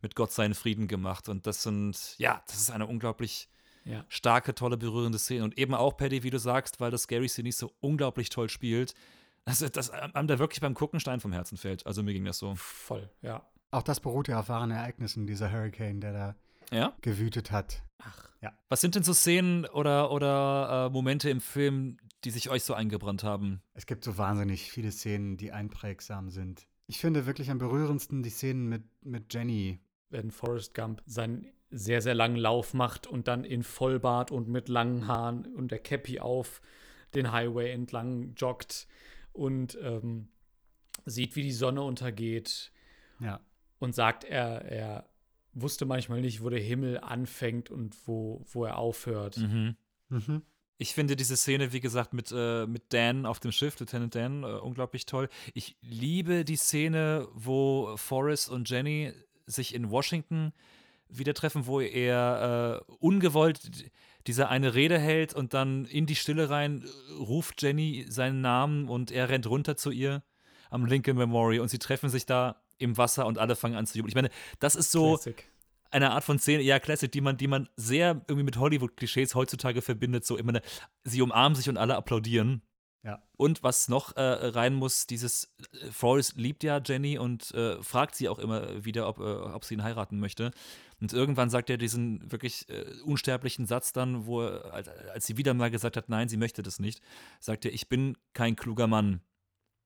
mit 0.00 0.14
Gott 0.14 0.32
seinen 0.32 0.54
Frieden 0.54 0.88
gemacht. 0.88 1.28
Und 1.28 1.46
das 1.46 1.62
sind, 1.62 2.14
ja, 2.18 2.42
das 2.46 2.56
ist 2.56 2.70
eine 2.70 2.86
unglaublich 2.86 3.48
Ja. 3.88 4.04
starke, 4.08 4.54
tolle, 4.54 4.76
berührende 4.76 5.18
Szene. 5.18 5.44
Und 5.44 5.56
eben 5.58 5.74
auch, 5.74 5.96
Paddy, 5.96 6.22
wie 6.22 6.30
du 6.30 6.38
sagst, 6.38 6.78
weil 6.80 6.90
das 6.90 7.08
Gary 7.08 7.28
Sinise 7.28 7.58
so 7.58 7.72
unglaublich 7.80 8.28
toll 8.28 8.48
spielt. 8.48 8.94
Also, 9.44 9.68
dass 9.68 9.90
einem 9.90 10.26
da 10.28 10.38
wirklich 10.38 10.60
beim 10.60 10.74
Gucken 10.74 11.00
Stein 11.00 11.20
vom 11.20 11.32
Herzen 11.32 11.56
fällt. 11.56 11.86
Also, 11.86 12.02
mir 12.02 12.12
ging 12.12 12.24
das 12.24 12.38
so. 12.38 12.54
Voll, 12.56 13.08
ja. 13.22 13.46
Auch 13.70 13.82
das 13.82 14.00
beruht 14.00 14.28
ja 14.28 14.40
auf 14.40 14.48
wahren 14.48 14.70
Ereignissen, 14.70 15.26
dieser 15.26 15.50
Hurricane, 15.50 16.00
der 16.00 16.12
da 16.12 16.36
Ja? 16.70 16.94
gewütet 17.00 17.50
hat. 17.50 17.82
Ach, 17.98 18.28
Was 18.68 18.80
sind 18.82 18.94
denn 18.94 19.02
so 19.02 19.14
Szenen 19.14 19.64
oder, 19.64 20.10
oder 20.10 20.86
äh, 20.86 20.92
Momente 20.92 21.30
im 21.30 21.40
Film, 21.40 21.96
die 22.24 22.30
sich 22.30 22.50
euch 22.50 22.62
so 22.64 22.74
eingebrannt 22.74 23.24
haben? 23.24 23.62
Es 23.72 23.86
gibt 23.86 24.04
so 24.04 24.18
wahnsinnig 24.18 24.70
viele 24.70 24.92
Szenen, 24.92 25.36
die 25.38 25.52
einprägsam 25.52 26.28
sind. 26.28 26.66
Ich 26.86 26.98
finde 26.98 27.26
wirklich 27.26 27.50
am 27.50 27.58
berührendsten 27.58 28.22
die 28.22 28.30
Szenen 28.30 28.68
mit, 28.68 28.84
mit 29.02 29.32
Jenny. 29.32 29.80
wenn 30.10 30.30
Forrest 30.30 30.74
Gump 30.74 31.02
seinen 31.06 31.46
sehr, 31.70 32.00
sehr 32.00 32.14
langen 32.14 32.36
Lauf 32.36 32.72
macht 32.74 33.06
und 33.06 33.28
dann 33.28 33.44
in 33.44 33.62
Vollbart 33.62 34.30
und 34.30 34.48
mit 34.48 34.68
langen 34.68 35.06
Haaren 35.06 35.46
und 35.54 35.70
der 35.70 35.78
Cappy 35.78 36.20
auf 36.20 36.60
den 37.14 37.32
Highway 37.32 37.70
entlang 37.72 38.34
joggt 38.36 38.86
und 39.32 39.78
ähm, 39.82 40.28
sieht, 41.04 41.36
wie 41.36 41.42
die 41.42 41.52
Sonne 41.52 41.82
untergeht 41.82 42.72
Ja. 43.20 43.40
und 43.78 43.94
sagt, 43.94 44.24
er, 44.24 44.62
er 44.64 45.08
wusste 45.52 45.86
manchmal 45.86 46.20
nicht, 46.20 46.42
wo 46.42 46.48
der 46.50 46.60
Himmel 46.60 46.98
anfängt 46.98 47.70
und 47.70 47.96
wo, 48.06 48.44
wo 48.52 48.64
er 48.64 48.78
aufhört. 48.78 49.36
Mhm. 49.38 49.76
Mhm. 50.08 50.42
Ich 50.80 50.94
finde 50.94 51.16
diese 51.16 51.36
Szene, 51.36 51.72
wie 51.72 51.80
gesagt, 51.80 52.12
mit, 52.14 52.32
äh, 52.32 52.66
mit 52.66 52.92
Dan 52.92 53.26
auf 53.26 53.40
dem 53.40 53.50
Schiff, 53.52 53.78
Lieutenant 53.80 54.14
Dan, 54.14 54.44
äh, 54.44 54.46
unglaublich 54.46 55.06
toll. 55.06 55.28
Ich 55.52 55.76
liebe 55.82 56.44
die 56.44 56.56
Szene, 56.56 57.26
wo 57.34 57.96
Forrest 57.96 58.48
und 58.48 58.70
Jenny 58.70 59.12
sich 59.46 59.74
in 59.74 59.90
Washington 59.90 60.52
wieder 61.08 61.34
treffen, 61.34 61.66
wo 61.66 61.80
er 61.80 62.84
äh, 62.88 62.92
ungewollt 62.98 63.90
diese 64.26 64.48
eine 64.48 64.74
Rede 64.74 64.98
hält 64.98 65.34
und 65.34 65.54
dann 65.54 65.86
in 65.86 66.06
die 66.06 66.16
Stille 66.16 66.50
rein 66.50 66.84
äh, 66.84 67.12
ruft 67.14 67.62
Jenny 67.62 68.04
seinen 68.08 68.40
Namen 68.40 68.88
und 68.88 69.10
er 69.10 69.28
rennt 69.28 69.46
runter 69.46 69.76
zu 69.76 69.90
ihr 69.90 70.22
am 70.70 70.84
Lincoln 70.84 71.16
Memorial 71.16 71.62
und 71.62 71.68
sie 71.68 71.78
treffen 71.78 72.10
sich 72.10 72.26
da 72.26 72.62
im 72.78 72.96
Wasser 72.96 73.26
und 73.26 73.38
alle 73.38 73.56
fangen 73.56 73.76
an 73.76 73.86
zu 73.86 73.98
jubeln. 73.98 74.10
Ich 74.10 74.14
meine, 74.14 74.30
das 74.60 74.76
ist 74.76 74.90
so 74.90 75.14
Classic. 75.14 75.50
eine 75.90 76.10
Art 76.10 76.24
von 76.24 76.38
Szene, 76.38 76.62
ja, 76.62 76.78
Classic, 76.78 77.10
die 77.10 77.20
man, 77.20 77.36
die 77.36 77.48
man 77.48 77.68
sehr 77.76 78.22
irgendwie 78.28 78.44
mit 78.44 78.58
Hollywood-Klischees 78.58 79.34
heutzutage 79.34 79.82
verbindet. 79.82 80.24
So 80.24 80.36
immer, 80.36 80.60
sie 81.04 81.22
umarmen 81.22 81.56
sich 81.56 81.68
und 81.68 81.76
alle 81.76 81.96
applaudieren. 81.96 82.62
Ja. 83.04 83.22
Und 83.36 83.62
was 83.62 83.88
noch 83.88 84.16
äh, 84.16 84.20
rein 84.20 84.74
muss, 84.74 85.06
dieses 85.06 85.54
äh, 85.72 85.90
Forrest 85.90 86.36
liebt 86.36 86.64
ja 86.64 86.80
Jenny 86.84 87.16
und 87.16 87.52
äh, 87.54 87.80
fragt 87.82 88.16
sie 88.16 88.28
auch 88.28 88.38
immer 88.38 88.84
wieder, 88.84 89.08
ob, 89.08 89.18
äh, 89.18 89.22
ob 89.22 89.64
sie 89.64 89.74
ihn 89.74 89.82
heiraten 89.82 90.18
möchte. 90.18 90.50
Und 91.00 91.12
irgendwann 91.12 91.48
sagt 91.48 91.70
er 91.70 91.78
diesen 91.78 92.30
wirklich 92.30 92.68
äh, 92.68 93.00
unsterblichen 93.04 93.66
Satz 93.66 93.92
dann, 93.92 94.26
wo 94.26 94.42
er, 94.42 94.72
als, 94.72 94.88
als 94.88 95.26
sie 95.26 95.36
wieder 95.36 95.54
mal 95.54 95.70
gesagt 95.70 95.96
hat, 95.96 96.08
nein, 96.08 96.28
sie 96.28 96.36
möchte 96.36 96.62
das 96.62 96.80
nicht, 96.80 97.00
sagt 97.38 97.64
er, 97.64 97.72
ich 97.72 97.88
bin 97.88 98.16
kein 98.32 98.56
kluger 98.56 98.88
Mann, 98.88 99.20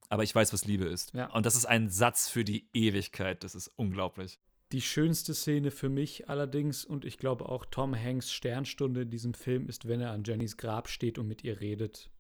aber 0.09 0.23
ich 0.23 0.35
weiß, 0.35 0.53
was 0.53 0.65
Liebe 0.65 0.87
ist. 0.87 1.13
Ja. 1.13 1.31
Und 1.33 1.45
das 1.45 1.55
ist 1.55 1.67
ein 1.67 1.91
Satz 1.91 2.29
für 2.29 2.45
die 2.45 2.69
Ewigkeit. 2.73 3.45
Das 3.45 3.55
ist 3.55 3.69
unglaublich. 3.77 4.39
Die 4.73 4.81
schönste 4.81 5.35
Szene 5.35 5.71
für 5.71 5.91
mich 5.91 6.31
allerdings 6.31 6.87
und 6.87 7.05
ich 7.05 7.19
glaube 7.19 7.47
auch 7.47 7.67
Tom 7.67 7.95
Hanks 7.95 8.33
Sternstunde 8.33 9.03
in 9.03 9.11
diesem 9.11 9.35
Film 9.35 9.69
ist, 9.69 9.87
wenn 9.87 10.01
er 10.01 10.13
an 10.13 10.25
Jennys 10.25 10.57
Grab 10.57 10.89
steht 10.89 11.19
und 11.19 11.29
mit 11.29 11.45
ihr 11.45 11.61
redet. 11.61 12.11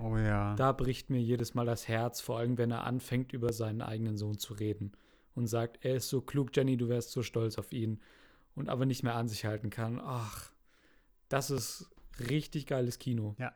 Oh 0.00 0.16
ja. 0.16 0.56
Da 0.56 0.72
bricht 0.72 1.08
mir 1.08 1.20
jedes 1.20 1.54
Mal 1.54 1.66
das 1.66 1.86
Herz, 1.86 2.20
vor 2.20 2.38
allem 2.38 2.58
wenn 2.58 2.72
er 2.72 2.82
anfängt, 2.82 3.32
über 3.32 3.52
seinen 3.52 3.80
eigenen 3.80 4.16
Sohn 4.16 4.38
zu 4.38 4.54
reden 4.54 4.90
und 5.34 5.46
sagt, 5.46 5.84
er 5.84 5.96
ist 5.96 6.08
so 6.08 6.20
klug, 6.20 6.50
Jenny, 6.54 6.76
du 6.76 6.88
wärst 6.88 7.12
so 7.12 7.22
stolz 7.22 7.58
auf 7.58 7.72
ihn 7.72 8.00
und 8.54 8.68
aber 8.68 8.86
nicht 8.86 9.02
mehr 9.02 9.14
an 9.14 9.28
sich 9.28 9.44
halten 9.44 9.70
kann. 9.70 10.00
Ach, 10.00 10.50
das 11.28 11.50
ist 11.50 11.90
richtig 12.18 12.66
geiles 12.66 12.98
Kino. 12.98 13.34
ja. 13.38 13.54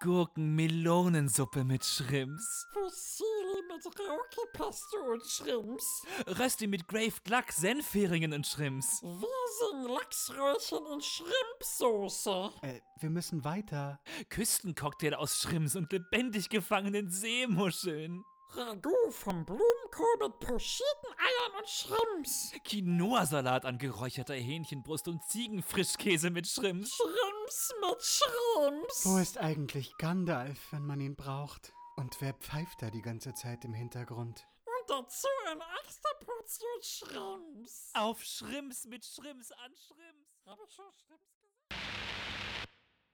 Gurken-Melonensuppe 0.00 1.62
mit 1.62 1.84
Shrimps. 1.84 2.66
Fusilli 2.72 3.62
mit 3.68 3.84
Raukepesto 3.86 4.96
und 5.12 5.22
Shrimps. 5.26 6.06
Rösti 6.26 6.66
mit 6.66 6.88
Graved 6.88 7.28
Luck, 7.28 7.52
Senfheringen 7.52 8.32
und 8.32 8.46
Shrimps. 8.46 9.02
Wirsing 9.02 9.94
Lachsröllchen 9.94 10.86
in 10.90 11.00
Shrimpsoße. 11.02 12.50
Äh, 12.62 12.80
wir 12.98 13.10
müssen 13.10 13.44
weiter. 13.44 14.00
Küstencocktail 14.30 15.14
aus 15.14 15.42
Shrimps 15.42 15.76
und 15.76 15.92
lebendig 15.92 16.48
gefangenen 16.48 17.10
Seemuscheln. 17.10 18.24
Ragout 18.52 19.12
vom 19.12 19.44
Blumenkohl 19.44 20.16
mit 20.20 20.40
pochierten 20.40 21.10
Eiern 21.18 21.60
und 21.60 21.68
Shrimps. 21.68 22.52
Quinoa-Salat 22.64 23.64
an 23.64 23.78
geräucherter 23.78 24.34
Hähnchenbrust 24.34 25.06
und 25.06 25.22
Ziegenfrischkäse 25.24 26.30
mit 26.30 26.48
Shrimps. 26.48 26.96
Shrimps 26.96 27.74
mit 27.80 28.02
Shrimps. 28.02 29.06
Wo 29.06 29.18
ist 29.18 29.38
eigentlich 29.38 29.96
Gandalf, 29.98 30.72
wenn 30.72 30.84
man 30.84 31.00
ihn 31.00 31.14
braucht? 31.14 31.72
Und 31.96 32.20
wer 32.20 32.34
pfeift 32.34 32.82
da 32.82 32.90
die 32.90 33.02
ganze 33.02 33.34
Zeit 33.34 33.64
im 33.64 33.72
Hintergrund? 33.72 34.48
Und 34.64 34.90
dazu 34.90 35.28
eine 35.48 35.62
extra 35.84 36.10
Portion 36.18 36.82
Shrimps. 36.82 37.92
Auf 37.94 38.22
Shrimps 38.24 38.84
mit 38.86 39.04
Shrimps 39.04 39.52
an 39.52 39.72
Shrimps. 39.76 40.46
Habe 40.46 40.62
ich 40.66 40.74
schon 40.74 40.92
Shrimps 40.92 41.36
gesagt? 41.40 42.68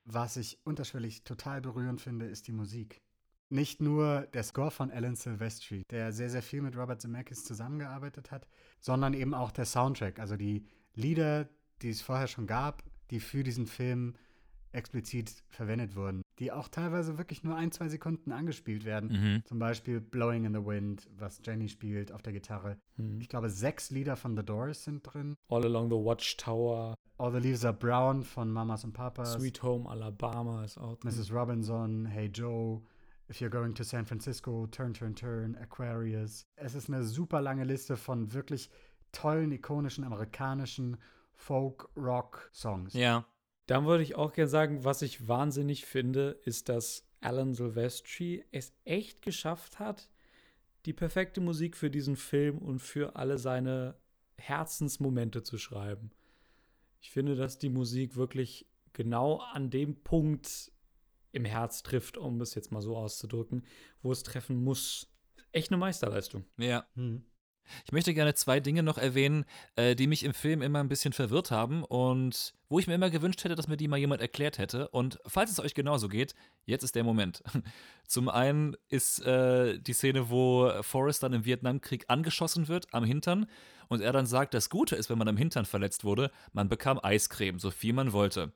Was 0.05 0.37
ich 0.37 0.65
unterschwellig 0.65 1.25
total 1.25 1.61
berührend 1.61 2.01
finde, 2.01 2.27
ist 2.27 2.47
die 2.47 2.53
Musik. 2.53 3.03
Nicht 3.49 3.81
nur 3.81 4.23
der 4.35 4.43
Score 4.43 4.71
von 4.71 4.91
Alan 4.91 5.15
Silvestri, 5.15 5.85
der 5.91 6.13
sehr, 6.13 6.31
sehr 6.31 6.43
viel 6.43 6.63
mit 6.63 6.77
Robert 6.77 7.01
Zemeckis 7.01 7.45
zusammengearbeitet 7.45 8.31
hat, 8.31 8.49
sondern 8.81 9.15
eben 9.15 9.35
auch 9.35 9.53
der 9.53 9.67
Soundtrack, 9.67 10.19
also 10.19 10.37
die 10.37 10.67
Lieder, 10.95 11.49
die 11.83 11.91
es 11.91 12.03
vorher 12.03 12.27
schon 12.27 12.47
gab, 12.47 12.83
die 13.11 13.21
für 13.21 13.45
diesen 13.45 13.67
Film 13.67 14.15
explizit 14.73 15.43
verwendet 15.49 15.97
wurden, 15.97 16.23
die 16.39 16.53
auch 16.53 16.69
teilweise 16.69 17.19
wirklich 17.19 17.43
nur 17.43 17.57
ein, 17.57 17.73
zwei 17.73 17.89
Sekunden 17.89 18.31
angespielt 18.31 18.85
werden. 18.85 19.11
Mhm. 19.11 19.45
Zum 19.45 19.59
Beispiel 19.59 20.01
Blowing 20.01 20.45
in 20.45 20.53
the 20.53 20.65
Wind, 20.65 21.09
was 21.17 21.41
Jenny 21.45 21.69
spielt 21.69 22.13
auf 22.13 22.23
der 22.23 22.33
Gitarre. 22.33 22.77
Hm. 22.97 23.21
Ich 23.21 23.29
glaube, 23.29 23.49
sechs 23.49 23.91
Lieder 23.91 24.17
von 24.17 24.37
The 24.37 24.45
Doors 24.45 24.85
sind 24.85 25.03
drin. 25.03 25.37
All 25.49 25.65
Along 25.65 25.89
the 25.89 25.97
Watchtower, 25.97 26.95
All 27.19 27.33
the 27.33 27.39
Leaves 27.39 27.65
Are 27.65 27.73
Brown 27.75 28.23
von 28.23 28.51
Mamas 28.51 28.85
und 28.85 28.93
Papas. 28.93 29.33
Sweet 29.35 29.63
Home 29.63 29.89
Alabama 29.89 30.63
ist 30.65 30.77
auch 30.77 30.97
drin. 30.97 31.11
Mrs. 31.11 31.33
Robinson, 31.33 32.05
Hey 32.05 32.27
Joe, 32.27 32.83
If 33.29 33.41
You're 33.41 33.51
Going 33.51 33.75
to 33.75 33.85
San 33.85 34.07
Francisco, 34.07 34.67
Turn, 34.67 34.95
Turn, 34.95 35.15
Turn, 35.15 35.57
Aquarius. 35.57 36.47
Es 36.55 36.75
ist 36.75 36.89
eine 36.89 37.03
super 37.03 37.41
lange 37.41 37.65
Liste 37.65 37.97
von 37.97 38.33
wirklich 38.33 38.71
tollen, 39.11 39.51
ikonischen 39.51 40.05
amerikanischen 40.05 40.97
Folk-Rock-Songs. 41.35 42.95
Ja. 42.95 43.27
Dann 43.67 43.85
würde 43.85 44.05
ich 44.05 44.15
auch 44.15 44.33
gerne 44.33 44.49
sagen, 44.49 44.85
was 44.85 45.03
ich 45.03 45.27
wahnsinnig 45.27 45.87
finde, 45.87 46.39
ist, 46.45 46.69
dass 46.69 47.05
Alan 47.21 47.55
Silvestri 47.55 48.45
es 48.53 48.73
echt 48.85 49.23
geschafft 49.23 49.81
hat, 49.81 50.09
die 50.85 50.93
perfekte 50.93 51.41
Musik 51.41 51.77
für 51.77 51.91
diesen 51.91 52.15
Film 52.15 52.59
und 52.59 52.79
für 52.79 53.17
alle 53.17 53.39
seine 53.39 53.97
Herzensmomente 54.39 55.43
zu 55.43 55.59
schreiben. 55.59 56.11
Ich 57.01 57.11
finde, 57.11 57.35
dass 57.35 57.59
die 57.59 57.71
Musik 57.71 58.15
wirklich 58.17 58.67
genau 58.93 59.39
an 59.53 59.71
dem 59.71 59.97
Punkt 59.97 60.71
im 61.37 61.45
Herz 61.45 61.83
trifft, 61.83 62.17
um 62.17 62.41
es 62.41 62.55
jetzt 62.55 62.73
mal 62.73 62.83
so 62.83 62.97
auszudrücken, 62.97 63.65
wo 64.03 64.11
es 64.11 64.23
treffen 64.23 64.65
muss. 64.65 65.13
Echt 65.53 65.71
eine 65.71 65.79
Meisterleistung. 65.79 66.45
Ja. 66.57 66.87
Hm. 66.95 67.25
Ich 67.85 67.93
möchte 67.93 68.15
gerne 68.15 68.35
zwei 68.35 68.61
Dinge 68.61 68.83
noch 68.83 68.99
erwähnen, 68.99 69.45
äh, 69.75 69.97
die 69.97 70.07
mich 70.07 70.25
im 70.25 70.35
Film 70.35 70.63
immer 70.63 70.81
ein 70.81 70.89
bisschen 70.89 71.13
verwirrt 71.13 71.51
haben 71.51 71.83
und 71.83 72.55
wo 72.69 72.79
ich 72.79 72.87
mir 72.87 72.95
immer 72.95 73.11
gewünscht 73.11 73.43
hätte, 73.45 73.55
dass 73.55 73.69
mir 73.69 73.77
die 73.77 73.89
mal 73.89 73.99
jemand 73.99 74.21
erklärt 74.21 74.59
hätte. 74.59 74.89
Und 74.89 75.19
falls 75.27 75.51
es 75.51 75.61
euch 75.61 75.75
genauso 75.75 76.09
geht, 76.09 76.35
jetzt 76.65 76.85
ist 76.85 76.95
der 76.95 77.05
Moment. 77.05 77.43
Zum 78.07 78.29
einen 78.29 78.77
ist 78.89 79.21
äh, 79.25 79.79
die 79.79 79.93
Szene, 79.93 80.31
wo 80.31 80.71
Forrest 80.83 81.23
dann 81.23 81.33
im 81.33 81.45
Vietnamkrieg 81.45 82.05
angeschossen 82.09 82.69
wird 82.69 82.87
am 82.93 83.05
Hintern 83.05 83.47
und 83.89 84.01
er 84.01 84.13
dann 84.13 84.27
sagt, 84.27 84.55
das 84.55 84.71
Gute 84.71 84.97
ist, 84.97 85.11
wenn 85.11 85.19
man 85.19 85.29
am 85.29 85.37
Hintern 85.37 85.65
verletzt 85.65 86.05
wurde, 86.05 86.31
man 86.53 86.69
bekam 86.69 87.01
Eiscreme, 87.03 87.59
so 87.59 87.71
viel 87.71 87.93
man 87.93 88.13
wollte. 88.13 88.53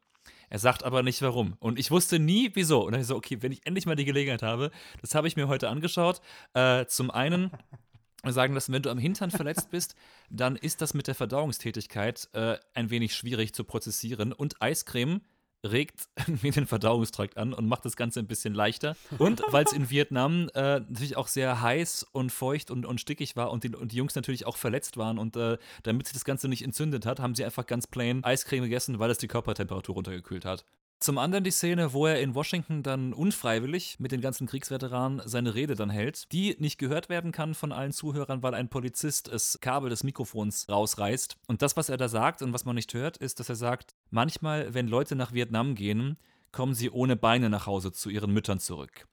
Er 0.51 0.59
sagt 0.59 0.83
aber 0.83 1.03
nicht 1.03 1.23
warum. 1.23 1.55
Und 1.61 1.79
ich 1.79 1.91
wusste 1.91 2.19
nie, 2.19 2.51
wieso. 2.55 2.85
Und 2.85 2.93
dann 2.93 3.01
ich 3.01 3.07
so, 3.07 3.17
okay, 3.17 3.39
wenn 3.41 3.53
ich 3.53 3.65
endlich 3.65 3.87
mal 3.87 3.95
die 3.95 4.05
Gelegenheit 4.05 4.43
habe, 4.43 4.73
das 5.01 5.15
habe 5.15 5.29
ich 5.29 5.37
mir 5.37 5.49
heute 5.49 5.69
angeschaut. 5.69 6.21
Äh, 6.55 6.87
zum 6.87 7.11
einen 7.11 7.53
sagen 8.27 8.53
lassen, 8.53 8.73
wenn 8.73 8.83
du 8.83 8.91
am 8.91 8.99
Hintern 8.99 9.31
verletzt 9.31 9.71
bist, 9.71 9.95
dann 10.29 10.57
ist 10.57 10.83
das 10.83 10.93
mit 10.93 11.07
der 11.07 11.15
Verdauungstätigkeit 11.15 12.29
äh, 12.33 12.59
ein 12.75 12.91
wenig 12.91 13.15
schwierig 13.15 13.55
zu 13.55 13.63
prozessieren. 13.63 14.33
Und 14.33 14.61
Eiscreme 14.61 15.21
regt 15.65 16.09
mir 16.43 16.53
den 16.53 16.67
Verdauungstrakt 16.67 17.37
an 17.37 17.53
und 17.53 17.67
macht 17.67 17.85
das 17.85 17.97
Ganze 17.97 18.21
ein 18.21 18.27
bisschen 18.27 18.55
leichter. 18.55 18.97
Und 19.19 19.43
weil 19.51 19.65
es 19.65 19.73
in 19.73 19.91
Vietnam 19.91 20.49
äh, 20.55 20.81
natürlich 20.81 21.17
auch 21.17 21.29
sehr 21.29 21.61
heiß 21.61 22.07
und 22.13 22.31
feucht 22.31 22.71
und, 22.71 22.87
und 22.87 23.01
stickig 23.01 23.37
war 23.37 23.51
und 23.51 23.65
die, 23.65 23.75
und 23.75 23.93
die 23.93 23.97
Jungs 23.97 24.15
natürlich 24.15 24.47
auch 24.47 24.57
verletzt 24.57 24.97
waren 24.97 25.19
und 25.19 25.37
äh, 25.37 25.59
damit 25.83 26.07
sich 26.07 26.15
das 26.15 26.25
Ganze 26.25 26.49
nicht 26.49 26.63
entzündet 26.63 27.07
hat, 27.07 27.21
haben 27.21 27.35
sie 27.35 27.45
einfach 27.45 27.67
ganz 27.67 27.87
plain 27.87 28.25
Eiscreme 28.25 28.65
gegessen, 28.65 28.99
weil 28.99 29.11
es 29.11 29.19
die 29.19 29.29
Körpertemperatur 29.29 29.95
runtergekühlt 29.95 30.45
hat. 30.45 30.65
Zum 31.01 31.17
anderen 31.17 31.45
die 31.45 31.51
Szene, 31.51 31.95
wo 31.95 32.07
er 32.07 32.21
in 32.21 32.35
Washington 32.35 32.83
dann 32.83 33.15
unfreiwillig 33.15 33.99
mit 34.01 34.13
den 34.13 34.21
ganzen 34.21 34.47
Kriegsveteranen 34.47 35.23
seine 35.25 35.55
Rede 35.55 35.75
dann 35.75 35.89
hält, 35.89 36.31
die 36.31 36.55
nicht 36.59 36.77
gehört 36.77 37.09
werden 37.09 37.33
kann 37.33 37.55
von 37.55 37.73
allen 37.73 37.93
Zuhörern, 37.93 38.43
weil 38.43 38.53
ein 38.53 38.69
Polizist 38.69 39.33
das 39.33 39.59
Kabel 39.63 39.89
des 39.89 40.05
Mikrofons 40.05 40.69
rausreißt. 40.69 41.39
Und 41.47 41.63
das, 41.63 41.75
was 41.79 41.89
er 41.89 41.97
da 41.97 42.11
sagt 42.11 42.43
und 42.43 42.53
was 42.53 42.67
man 42.67 42.75
nicht 42.75 42.93
hört, 42.93 43.17
ist, 43.17 43.41
dass 43.41 43.49
er 43.49 43.55
sagt, 43.55 43.95
manchmal, 44.11 44.75
wenn 44.75 44.89
Leute 44.89 45.17
nach 45.17 45.33
Vietnam 45.33 45.75
gehen, 45.75 46.19
kommen 46.53 46.75
sie 46.75 46.91
ohne 46.91 47.17
Beine 47.17 47.49
nach 47.49 47.65
Hause 47.65 47.93
zu 47.93 48.11
ihren 48.11 48.35
Müttern 48.35 48.61
zurück. 48.61 49.09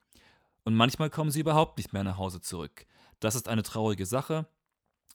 Und 0.66 0.76
manchmal 0.76 1.10
kommen 1.10 1.32
sie 1.32 1.40
überhaupt 1.40 1.78
nicht 1.78 1.94
mehr 1.94 2.04
nach 2.04 2.18
Hause 2.18 2.42
zurück. 2.42 2.86
Das 3.22 3.34
ist 3.34 3.48
eine 3.48 3.64
traurige 3.64 4.06
Sache. 4.06 4.46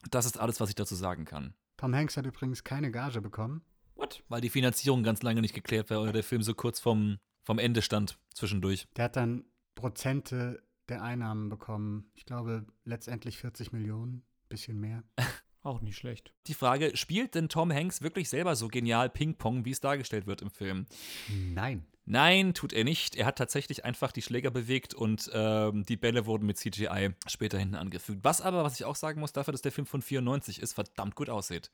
Das 0.09 0.25
ist 0.25 0.39
alles, 0.39 0.59
was 0.59 0.69
ich 0.69 0.75
dazu 0.75 0.95
sagen 0.95 1.25
kann. 1.25 1.53
Tom 1.77 1.93
Hanks 1.93 2.17
hat 2.17 2.25
übrigens 2.25 2.63
keine 2.63 2.89
Gage 2.89 3.21
bekommen. 3.21 3.61
What? 3.95 4.23
Weil 4.29 4.41
die 4.41 4.49
Finanzierung 4.49 5.03
ganz 5.03 5.21
lange 5.21 5.41
nicht 5.41 5.53
geklärt 5.53 5.89
war 5.89 6.01
oder 6.01 6.11
der 6.11 6.23
Film 6.23 6.41
so 6.41 6.53
kurz 6.53 6.79
vom, 6.79 7.19
vom 7.43 7.59
Ende 7.59 7.81
stand 7.81 8.17
zwischendurch. 8.33 8.87
Der 8.95 9.05
hat 9.05 9.15
dann 9.15 9.45
Prozente 9.75 10.61
der 10.89 11.01
Einnahmen 11.01 11.49
bekommen. 11.49 12.11
Ich 12.15 12.25
glaube, 12.25 12.65
letztendlich 12.85 13.37
40 13.37 13.71
Millionen, 13.71 14.23
bisschen 14.49 14.79
mehr. 14.79 15.03
Auch 15.63 15.79
nicht 15.79 15.97
schlecht. 15.97 16.33
Die 16.47 16.53
Frage, 16.53 16.97
spielt 16.97 17.35
denn 17.35 17.47
Tom 17.47 17.71
Hanks 17.71 18.01
wirklich 18.01 18.29
selber 18.29 18.57
so 18.57 18.67
genial 18.67 19.09
Ping-Pong, 19.09 19.63
wie 19.63 19.71
es 19.71 19.79
dargestellt 19.79 20.27
wird 20.27 20.41
im 20.41 20.49
Film? 20.49 20.87
Nein. 21.29 21.85
Nein, 22.05 22.53
tut 22.53 22.73
er 22.73 22.83
nicht. 22.83 23.15
Er 23.15 23.25
hat 23.25 23.37
tatsächlich 23.37 23.85
einfach 23.85 24.11
die 24.11 24.21
Schläger 24.21 24.51
bewegt 24.51 24.93
und 24.93 25.31
ähm, 25.33 25.85
die 25.85 25.95
Bälle 25.95 26.25
wurden 26.25 26.45
mit 26.45 26.57
CGI 26.57 27.11
später 27.27 27.57
hinten 27.57 27.75
angefügt. 27.75 28.19
Was 28.23 28.41
aber, 28.41 28.65
was 28.65 28.75
ich 28.75 28.83
auch 28.83 28.97
sagen 28.97 29.21
muss, 29.21 29.31
dafür, 29.31 29.53
dass 29.53 29.61
der 29.61 29.71
Film 29.71 29.87
von 29.87 30.01
94 30.01 30.61
ist, 30.61 30.73
verdammt 30.73 31.15
gut 31.15 31.29
aussieht. 31.29 31.71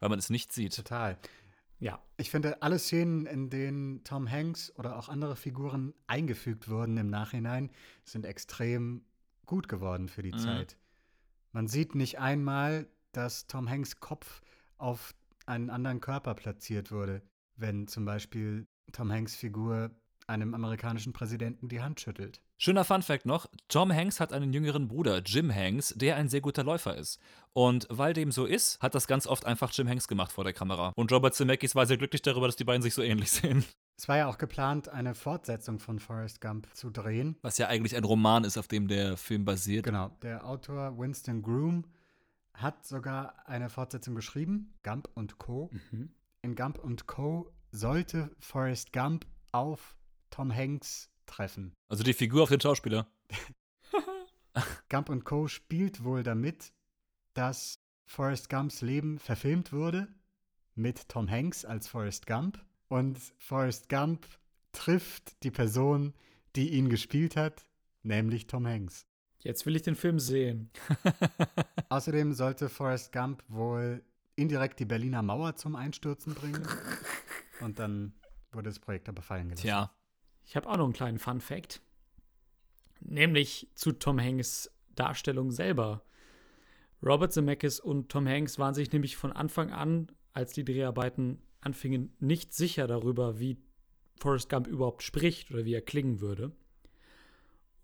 Weil 0.00 0.08
man 0.08 0.18
es 0.18 0.30
nicht 0.30 0.52
sieht. 0.52 0.74
Total. 0.74 1.16
Ja. 1.80 2.02
Ich 2.16 2.30
finde, 2.30 2.62
alle 2.62 2.78
Szenen, 2.78 3.26
in 3.26 3.50
denen 3.50 4.02
Tom 4.04 4.30
Hanks 4.30 4.74
oder 4.76 4.96
auch 4.98 5.08
andere 5.08 5.36
Figuren 5.36 5.94
eingefügt 6.06 6.68
wurden 6.68 6.96
im 6.96 7.08
Nachhinein, 7.08 7.70
sind 8.04 8.24
extrem 8.26 9.04
gut 9.46 9.68
geworden 9.68 10.08
für 10.08 10.22
die 10.22 10.32
Mhm. 10.32 10.38
Zeit. 10.38 10.76
Man 11.52 11.68
sieht 11.68 11.94
nicht 11.94 12.18
einmal, 12.18 12.88
dass 13.12 13.46
Tom 13.46 13.68
Hanks 13.70 14.00
Kopf 14.00 14.42
auf 14.76 15.14
einen 15.46 15.70
anderen 15.70 16.00
Körper 16.00 16.34
platziert 16.34 16.90
wurde, 16.92 17.22
wenn 17.56 17.86
zum 17.88 18.04
Beispiel 18.04 18.66
Tom 18.92 19.10
Hanks 19.10 19.34
Figur 19.36 19.90
einem 20.28 20.54
amerikanischen 20.54 21.12
Präsidenten 21.12 21.68
die 21.68 21.80
Hand 21.80 22.00
schüttelt. 22.00 22.40
Schöner 22.56 22.84
Funfact 22.84 23.26
noch: 23.26 23.46
Tom 23.68 23.92
Hanks 23.92 24.20
hat 24.20 24.32
einen 24.32 24.52
jüngeren 24.52 24.88
Bruder, 24.88 25.22
Jim 25.24 25.54
Hanks, 25.54 25.94
der 25.96 26.16
ein 26.16 26.28
sehr 26.28 26.40
guter 26.40 26.64
Läufer 26.64 26.96
ist. 26.96 27.20
Und 27.52 27.86
weil 27.90 28.12
dem 28.12 28.30
so 28.30 28.44
ist, 28.44 28.80
hat 28.80 28.94
das 28.94 29.06
ganz 29.06 29.26
oft 29.26 29.46
einfach 29.46 29.72
Jim 29.72 29.88
Hanks 29.88 30.08
gemacht 30.08 30.32
vor 30.32 30.44
der 30.44 30.52
Kamera. 30.52 30.92
Und 30.96 31.10
Robert 31.12 31.34
Zemeckis 31.34 31.74
war 31.74 31.86
sehr 31.86 31.96
glücklich 31.96 32.22
darüber, 32.22 32.46
dass 32.46 32.56
die 32.56 32.64
beiden 32.64 32.82
sich 32.82 32.94
so 32.94 33.02
ähnlich 33.02 33.30
sehen. 33.30 33.64
Es 33.96 34.06
war 34.06 34.16
ja 34.16 34.28
auch 34.28 34.38
geplant, 34.38 34.88
eine 34.88 35.14
Fortsetzung 35.14 35.80
von 35.80 35.98
Forrest 35.98 36.40
Gump 36.40 36.68
zu 36.72 36.90
drehen. 36.90 37.36
Was 37.42 37.58
ja 37.58 37.66
eigentlich 37.66 37.96
ein 37.96 38.04
Roman 38.04 38.44
ist, 38.44 38.56
auf 38.56 38.68
dem 38.68 38.86
der 38.86 39.16
Film 39.16 39.44
basiert. 39.44 39.84
Genau. 39.84 40.10
Der 40.22 40.46
Autor 40.46 40.96
Winston 40.96 41.42
Groom 41.42 41.84
hat 42.54 42.86
sogar 42.86 43.34
eine 43.46 43.68
Fortsetzung 43.70 44.14
geschrieben, 44.14 44.74
Gump 44.84 45.08
und 45.14 45.38
Co. 45.38 45.70
Mhm. 45.72 46.10
In 46.42 46.54
Gump 46.54 46.78
und 46.78 47.06
Co. 47.06 47.52
sollte 47.72 48.30
Forrest 48.38 48.92
Gump 48.92 49.26
auf 49.52 49.96
Tom 50.30 50.54
Hanks 50.54 51.10
treffen. 51.26 51.74
Also 51.88 52.02
die 52.02 52.14
Figur 52.14 52.42
auf 52.42 52.48
den 52.48 52.60
Schauspieler. 52.60 53.06
Gump 54.88 55.08
und 55.08 55.24
Co. 55.24 55.48
spielt 55.48 56.04
wohl 56.04 56.22
damit, 56.22 56.72
dass 57.34 57.80
Forrest 58.06 58.48
Gumps 58.48 58.80
Leben 58.80 59.18
verfilmt 59.18 59.72
wurde 59.72 60.08
mit 60.74 61.08
Tom 61.08 61.28
Hanks 61.28 61.64
als 61.64 61.88
Forrest 61.88 62.26
Gump 62.26 62.64
und 62.88 63.18
Forrest 63.38 63.88
Gump 63.88 64.26
trifft 64.72 65.42
die 65.42 65.50
Person, 65.50 66.14
die 66.56 66.70
ihn 66.70 66.88
gespielt 66.88 67.36
hat, 67.36 67.66
nämlich 68.02 68.46
Tom 68.46 68.66
Hanks. 68.66 69.06
Jetzt 69.40 69.66
will 69.66 69.76
ich 69.76 69.82
den 69.82 69.94
Film 69.94 70.18
sehen. 70.18 70.70
Außerdem 71.90 72.32
sollte 72.32 72.68
Forrest 72.68 73.12
Gump 73.12 73.42
wohl 73.48 74.02
indirekt 74.36 74.80
die 74.80 74.84
Berliner 74.84 75.22
Mauer 75.22 75.56
zum 75.56 75.76
Einstürzen 75.76 76.34
bringen. 76.34 76.66
Und 77.60 77.78
dann 77.78 78.14
wurde 78.52 78.70
das 78.70 78.78
Projekt 78.78 79.08
aber 79.08 79.22
fallen 79.22 79.48
gelassen. 79.48 79.62
Tja. 79.62 79.92
Ich 80.48 80.56
habe 80.56 80.66
auch 80.66 80.78
noch 80.78 80.84
einen 80.84 80.94
kleinen 80.94 81.18
Fun 81.18 81.42
Fact. 81.42 81.82
Nämlich 83.00 83.68
zu 83.74 83.92
Tom 83.92 84.18
Hanks 84.18 84.70
Darstellung 84.94 85.52
selber. 85.52 86.02
Robert 87.04 87.34
Zemeckis 87.34 87.78
und 87.78 88.08
Tom 88.08 88.26
Hanks 88.26 88.58
waren 88.58 88.74
sich 88.74 88.90
nämlich 88.90 89.16
von 89.16 89.30
Anfang 89.30 89.70
an, 89.70 90.10
als 90.32 90.54
die 90.54 90.64
Dreharbeiten 90.64 91.42
anfingen, 91.60 92.14
nicht 92.18 92.54
sicher 92.54 92.86
darüber, 92.86 93.38
wie 93.38 93.58
Forrest 94.18 94.48
Gump 94.48 94.66
überhaupt 94.66 95.02
spricht 95.02 95.50
oder 95.50 95.66
wie 95.66 95.74
er 95.74 95.82
klingen 95.82 96.20
würde. 96.20 96.50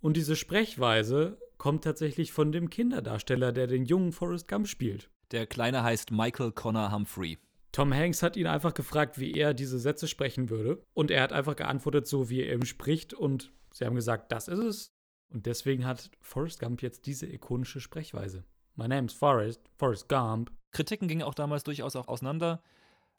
Und 0.01 0.17
diese 0.17 0.35
Sprechweise 0.35 1.39
kommt 1.59 1.85
tatsächlich 1.85 2.33
von 2.33 2.51
dem 2.51 2.71
Kinderdarsteller, 2.71 3.53
der 3.53 3.67
den 3.67 3.85
jungen 3.85 4.13
Forrest 4.13 4.49
Gump 4.49 4.69
spielt. 4.69 5.11
Der 5.33 5.47
Kleine 5.47 5.83
heißt 5.83 6.11
Michael 6.11 6.53
Connor 6.53 6.93
Humphrey. 6.93 7.39
Tom 7.75 7.93
Hanks 7.93 8.23
hat 8.23 8.37
ihn 8.37 8.47
einfach 8.47 8.73
gefragt, 8.73 9.19
wie 9.19 9.33
er 9.33 9.53
diese 9.53 9.81
Sätze 9.81 10.07
sprechen 10.07 10.49
würde. 10.49 10.81
Und 10.95 11.11
er 11.11 11.21
hat 11.25 11.33
einfach 11.33 11.57
geantwortet, 11.57 12.07
so 12.07 12.31
wie 12.31 12.41
er 12.41 12.53
eben 12.53 12.67
spricht. 12.67 13.13
Und 13.15 13.53
sie 13.73 13.85
haben 13.85 13.97
gesagt, 13.97 14.31
das 14.31 14.47
ist 14.47 14.61
es. 14.61 14.93
Und 15.29 15.47
deswegen 15.47 15.85
hat 15.85 16.09
Forrest 16.21 16.61
Gump 16.61 16.83
jetzt 16.83 17.07
diese 17.07 17.27
ikonische 17.27 17.81
Sprechweise. 17.81 18.45
My 18.77 18.87
name's 18.87 19.13
Forrest, 19.13 19.61
Forrest 19.77 20.09
Gump. 20.09 20.53
Kritiken 20.71 21.09
gingen 21.09 21.23
auch 21.25 21.35
damals 21.35 21.65
durchaus 21.65 21.97
auch 21.97 22.07
auseinander. 22.07 22.63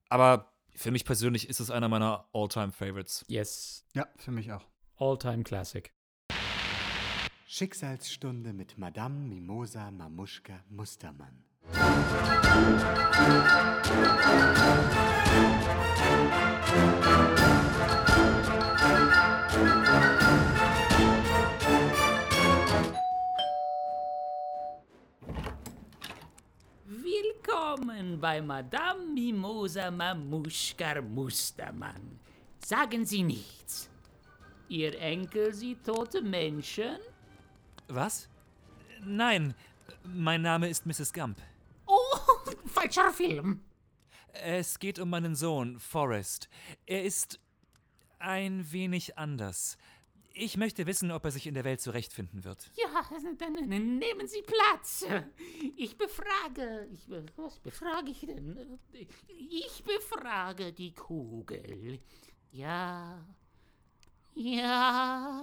Aber 0.07 0.53
für 0.73 0.91
mich 0.91 1.03
persönlich 1.03 1.49
ist 1.49 1.59
es 1.59 1.69
einer 1.69 1.89
meiner 1.89 2.29
All-Time-Favorites. 2.31 3.25
Yes, 3.27 3.85
Ja, 3.93 4.07
für 4.15 4.31
mich 4.31 4.53
auch. 4.53 4.65
all-time 4.97 5.43
classic. 5.43 5.91
Schicksalsstunde 7.45 8.53
mit 8.53 8.77
Madame 8.77 9.15
Mimosa 9.27 9.91
Mamuschka 9.91 10.63
Mustermann. 10.69 11.43
Bei 28.35 28.41
Madame 28.41 29.13
Mimosa 29.13 29.89
Mamuschka 29.91 31.01
Mustermann. 31.01 32.19
Sagen 32.59 33.05
Sie 33.05 33.23
nichts. 33.23 33.89
Ihr 34.67 34.99
Enkel 34.99 35.53
sieht 35.53 35.85
tote 35.85 36.21
Menschen? 36.21 36.97
Was? 37.87 38.27
Nein, 39.05 39.53
mein 40.03 40.41
Name 40.41 40.67
ist 40.67 40.85
Mrs. 40.85 41.13
Gump. 41.13 41.37
Oh, 41.85 42.17
falscher 42.65 43.13
Film. 43.13 43.61
Es 44.33 44.79
geht 44.79 44.99
um 44.99 45.11
meinen 45.11 45.35
Sohn, 45.35 45.79
Forrest. 45.79 46.49
Er 46.85 47.03
ist 47.03 47.39
ein 48.19 48.69
wenig 48.69 49.17
anders. 49.17 49.77
Ich 50.37 50.57
möchte 50.57 50.85
wissen, 50.85 51.11
ob 51.11 51.23
er 51.23 51.31
sich 51.31 51.47
in 51.47 51.53
der 51.53 51.63
Welt 51.63 51.79
zurechtfinden 51.79 52.43
wird. 52.43 52.69
Ja, 52.75 53.05
dann 53.37 53.53
nehmen 53.53 54.27
Sie 54.27 54.41
Platz. 54.41 55.05
Ich 55.77 55.97
befrage. 55.97 56.89
Ich, 56.91 57.09
was 57.37 57.57
befrage 57.59 58.11
ich 58.11 58.19
denn? 58.19 58.77
Ich 59.49 59.81
befrage 59.83 60.73
die 60.73 60.93
Kugel. 60.93 61.99
Ja. 62.51 63.25
Ja. 64.33 65.41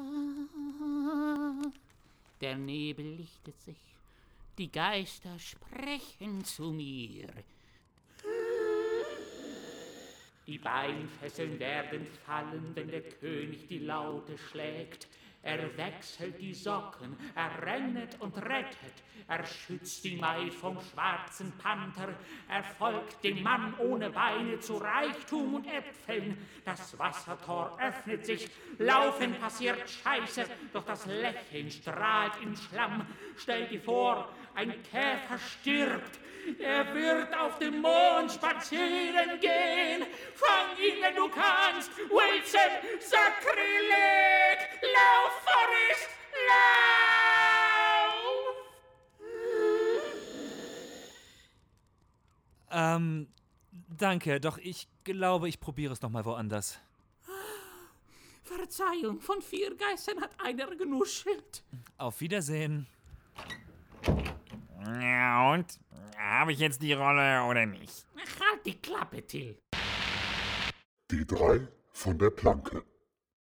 Der 2.43 2.57
Nebel 2.59 3.15
lichtet 3.15 3.59
sich. 3.63 3.97
Die 4.59 4.71
Geister 4.71 5.39
sprechen 5.39 6.45
zu 6.45 6.65
mir. 6.65 7.29
Die 10.53 10.59
Beinfesseln 10.59 11.59
werden 11.59 12.07
fallen, 12.27 12.73
wenn 12.75 12.89
der 12.89 13.01
König 13.01 13.69
die 13.69 13.79
Laute 13.79 14.37
schlägt. 14.37 15.09
Er 15.43 15.75
wechselt 15.79 16.39
die 16.39 16.53
Socken, 16.53 17.17
er 17.35 17.67
rennet 17.67 18.21
und 18.21 18.37
rettet. 18.37 19.03
Er 19.29 19.47
schützt 19.47 20.05
die 20.05 20.17
Maid 20.17 20.53
vom 20.53 20.79
schwarzen 20.79 21.57
Panther. 21.57 22.15
Er 22.51 22.63
folgt 22.63 23.25
dem 23.25 23.43
Mann 23.43 23.73
ohne 23.79 24.11
Beine 24.11 24.61
zu 24.61 24.77
Reichtum 24.77 25.55
und 25.55 25.67
Äpfeln. 25.67 26.37
Das 26.67 26.99
Wassertor 26.99 27.79
öffnet 27.81 28.27
sich, 28.27 28.51
Laufen 28.77 29.33
passiert 29.37 29.89
Scheiße, 29.89 30.45
doch 30.75 30.85
das 30.85 31.07
Lächeln 31.07 31.71
strahlt 31.71 32.35
im 32.43 32.55
Schlamm. 32.55 33.07
Stell 33.39 33.69
dir 33.69 33.81
vor, 33.81 34.29
ein 34.55 34.75
Käfer 34.83 35.39
stirbt. 35.39 36.19
Er 36.59 36.95
wird 36.95 37.37
auf 37.39 37.59
dem 37.59 37.81
Mond 37.81 38.33
spazieren 38.33 39.41
gehen. 39.41 40.07
Fang 40.35 40.77
ihn, 40.79 41.01
wenn 41.01 41.15
du 41.15 41.29
kannst. 41.29 41.97
Wilson, 41.99 42.71
Sakrileg! 43.01 44.59
Lauf, 44.83 45.33
Forrest, 45.45 46.09
lauf! 46.49 46.83
Ähm, 52.71 53.29
danke, 53.99 54.41
doch 54.41 54.59
ich 54.59 54.89
glaube, 55.05 55.49
ich 55.49 55.61
probiere 55.61 55.93
es 55.93 56.03
nochmal 56.03 56.25
woanders. 56.25 56.81
Verzeihung, 58.43 59.21
von 59.21 59.41
vier 59.41 59.75
Geistern 59.77 60.21
hat 60.21 60.31
einer 60.39 60.75
genuschelt. 60.77 61.63
Auf 61.99 62.21
Wiedersehen. 62.21 62.87
Ja, 65.01 65.53
und? 65.53 65.79
Habe 66.23 66.53
ich 66.53 66.61
jetzt 66.61 66.83
die 66.83 66.93
Rolle 66.93 67.43
oder 67.45 67.67
nicht? 67.67 68.07
Halt 68.17 68.65
die 68.65 68.81
Klappe, 68.81 69.27
Till. 69.27 69.59
Die 71.11 71.27
drei 71.27 71.67
von 71.91 72.17
der 72.17 72.31
Planke. 72.31 72.85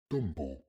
Dumbo. 0.09 0.65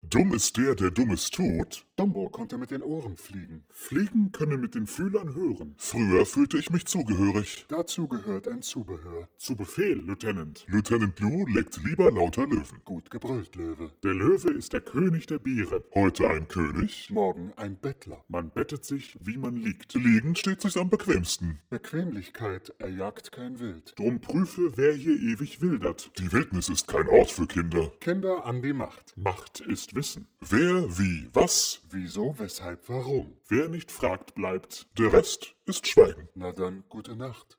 Dumm 0.00 0.32
ist 0.32 0.56
der, 0.56 0.74
der 0.74 0.90
Dummes 0.90 1.30
tut. 1.30 1.85
Dumbo 1.96 2.28
konnte 2.28 2.58
mit 2.58 2.70
den 2.70 2.82
Ohren 2.82 3.16
fliegen. 3.16 3.64
Fliegen 3.70 4.30
können 4.30 4.60
mit 4.60 4.74
den 4.74 4.86
Fühlern 4.86 5.34
hören. 5.34 5.74
Früher 5.78 6.26
fühlte 6.26 6.58
ich 6.58 6.68
mich 6.68 6.84
zugehörig. 6.84 7.64
Dazu 7.68 8.06
gehört 8.06 8.48
ein 8.48 8.60
Zubehör. 8.60 9.30
Zu 9.38 9.56
Befehl, 9.56 10.02
Lieutenant. 10.02 10.66
Lieutenant 10.68 11.14
Blue 11.16 11.50
leckt 11.50 11.80
lieber 11.82 12.10
lauter 12.10 12.46
Löwen. 12.46 12.82
Gut 12.84 13.10
gebrüllt, 13.10 13.56
Löwe. 13.56 13.90
Der 14.02 14.12
Löwe 14.12 14.50
ist 14.50 14.74
der 14.74 14.82
König 14.82 15.26
der 15.26 15.38
Biere. 15.38 15.84
Heute 15.94 16.28
ein 16.28 16.48
König, 16.48 17.08
morgen 17.10 17.54
ein 17.56 17.76
Bettler. 17.76 18.22
Man 18.28 18.50
bettet 18.50 18.84
sich, 18.84 19.16
wie 19.22 19.38
man 19.38 19.56
liegt. 19.56 19.94
Liegend 19.94 20.38
steht 20.38 20.60
sich's 20.60 20.76
am 20.76 20.90
bequemsten. 20.90 21.60
Bequemlichkeit 21.70 22.74
erjagt 22.78 23.32
kein 23.32 23.58
Wild. 23.58 23.98
Drum 23.98 24.20
prüfe, 24.20 24.76
wer 24.76 24.92
hier 24.92 25.18
ewig 25.18 25.62
wildert. 25.62 26.10
Die 26.18 26.30
Wildnis 26.30 26.68
ist 26.68 26.88
kein 26.88 27.08
Ort 27.08 27.30
für 27.30 27.46
Kinder. 27.46 27.90
Kinder 28.00 28.44
an 28.44 28.60
die 28.60 28.74
Macht. 28.74 29.14
Macht 29.16 29.60
ist 29.60 29.94
Wissen. 29.94 30.26
Wer, 30.40 30.98
wie, 30.98 31.30
was, 31.32 31.80
wieso, 31.90 32.38
weshalb, 32.38 32.88
warum. 32.88 33.38
Wer 33.48 33.68
nicht 33.68 33.90
fragt, 33.90 34.34
bleibt. 34.34 34.86
Der 34.98 35.12
Rest 35.12 35.54
ist 35.66 35.86
Schweigen. 35.86 36.28
Na 36.34 36.52
dann, 36.52 36.84
gute 36.88 37.16
Nacht. 37.16 37.58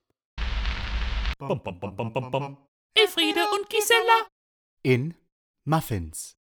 Bum, 1.40 1.62
bum, 1.64 1.80
bum, 1.80 1.96
bum, 1.96 2.14
bum, 2.14 2.32
bum. 2.32 2.58
Elfriede 2.94 3.42
und 3.52 3.70
Gisela. 3.70 4.28
In 4.84 5.14
Muffins. 5.66 6.36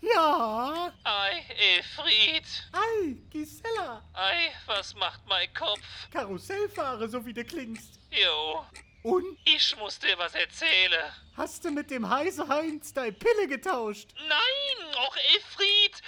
Ja, 0.00 0.92
Ei, 1.04 1.44
Elfried. 1.76 2.46
ei, 2.72 3.16
Gisela. 3.30 4.02
Ei, 4.14 4.48
was 4.66 4.94
macht 4.94 5.20
mein 5.28 5.52
Kopf? 5.54 5.80
Karussellfahrer, 6.10 7.08
so 7.08 7.24
wie 7.26 7.34
du 7.34 7.44
klingst. 7.44 7.98
Jo, 8.10 8.64
Und 9.02 9.38
ich 9.44 9.76
muss 9.76 9.98
dir 9.98 10.18
was 10.18 10.34
erzählen. 10.34 11.12
hast 11.36 11.64
du 11.64 11.70
mit 11.70 11.90
dem 11.90 12.08
Heise 12.08 12.46
Heinz 12.48 12.92
deine 12.92 13.12
Pille 13.12 13.46
getauscht? 13.48 14.08
Nein, 14.28 14.94
auch 14.96 15.16
Elfried. 15.34 16.02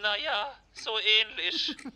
Naja, 0.00 0.58
so 0.72 0.92
ähnlich. 0.98 1.76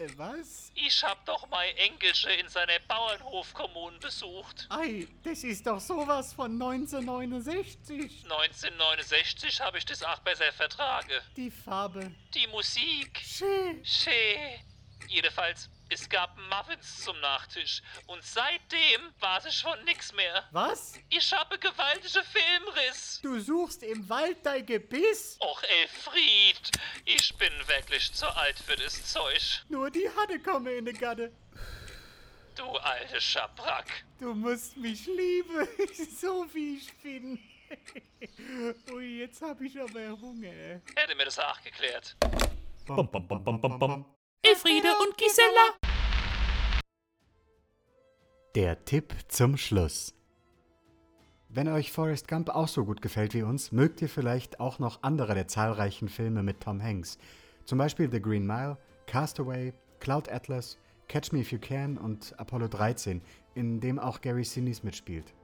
Äh, 0.00 0.06
was? 0.16 0.70
Ich 0.76 1.02
hab 1.02 1.26
doch 1.26 1.48
mein 1.48 1.76
Enkelche 1.76 2.30
in 2.30 2.48
seiner 2.48 2.78
Bauernhofkommune 2.86 3.98
besucht. 3.98 4.68
Ei, 4.70 5.08
das 5.24 5.42
ist 5.42 5.66
doch 5.66 5.80
sowas 5.80 6.32
von 6.34 6.52
1969. 6.52 8.22
1969 8.22 9.60
habe 9.60 9.78
ich 9.78 9.84
das 9.84 10.04
auch 10.04 10.20
besser 10.20 10.52
vertragen. 10.52 11.10
Die 11.36 11.50
Farbe. 11.50 12.12
Die 12.32 12.46
Musik. 12.46 13.18
Schön. 13.24 13.84
Schee. 13.84 14.60
Jedenfalls, 15.08 15.68
es 15.90 16.08
gab 16.08 16.36
Muffins 16.36 17.04
zum 17.04 17.18
Nachtisch. 17.20 17.82
Und 18.06 18.22
seitdem 18.22 19.00
war 19.20 19.44
es 19.44 19.54
schon 19.54 19.82
nix 19.84 20.12
mehr. 20.12 20.44
Was? 20.50 20.94
Ich 21.08 21.32
habe 21.32 21.58
gewaltige 21.58 22.22
Filmriss. 22.22 23.20
Du 23.22 23.40
suchst 23.40 23.82
im 23.82 24.08
Wald 24.08 24.38
dein 24.44 24.66
Gebiss? 24.66 25.38
Och, 25.40 25.62
Elfried, 25.62 26.70
ich 27.04 27.34
bin 27.36 27.52
wirklich 27.66 28.12
zu 28.12 28.26
alt 28.36 28.58
für 28.58 28.76
das 28.76 29.12
Zeug. 29.12 29.64
Nur 29.68 29.90
die 29.90 30.08
Hanne 30.16 30.38
komme 30.40 30.72
in 30.72 30.84
die 30.84 30.92
Gatte. 30.92 31.32
Du 32.54 32.64
alte 32.64 33.20
Schabrack. 33.20 34.04
Du 34.18 34.34
musst 34.34 34.76
mich 34.76 35.06
lieben, 35.06 35.68
so 36.20 36.46
wie 36.52 36.78
ich 36.78 36.92
bin. 37.02 37.38
Ui, 38.92 39.20
jetzt 39.20 39.40
hab 39.42 39.60
ich 39.60 39.80
aber 39.80 40.10
Hunger. 40.20 40.80
Hätte 40.96 41.14
mir 41.16 41.24
das 41.24 41.38
auch 41.38 41.60
geklärt. 41.62 42.16
Bum, 42.86 43.08
bum, 43.08 43.28
bum, 43.28 43.44
bum, 43.44 43.60
bum, 43.60 43.78
bum. 43.78 44.17
Elfriede 44.42 44.88
und 45.02 45.18
Gisela. 45.18 45.74
Der 48.54 48.84
Tipp 48.84 49.12
zum 49.26 49.56
Schluss. 49.56 50.14
Wenn 51.48 51.66
euch 51.68 51.90
Forrest 51.90 52.28
Gump 52.28 52.48
auch 52.50 52.68
so 52.68 52.84
gut 52.84 53.02
gefällt 53.02 53.34
wie 53.34 53.42
uns, 53.42 53.72
mögt 53.72 54.00
ihr 54.00 54.08
vielleicht 54.08 54.60
auch 54.60 54.78
noch 54.78 55.02
andere 55.02 55.34
der 55.34 55.48
zahlreichen 55.48 56.08
Filme 56.08 56.42
mit 56.44 56.60
Tom 56.60 56.80
Hanks. 56.80 57.18
Zum 57.64 57.78
Beispiel 57.78 58.08
The 58.10 58.22
Green 58.22 58.46
Mile, 58.46 58.78
Castaway, 59.06 59.72
Cloud 59.98 60.30
Atlas, 60.30 60.78
Catch 61.08 61.32
Me 61.32 61.40
If 61.40 61.50
You 61.50 61.58
Can 61.58 61.98
und 61.98 62.38
Apollo 62.38 62.68
13, 62.68 63.20
in 63.54 63.80
dem 63.80 63.98
auch 63.98 64.20
Gary 64.20 64.44
Sinise 64.44 64.84
mitspielt. 64.84 65.34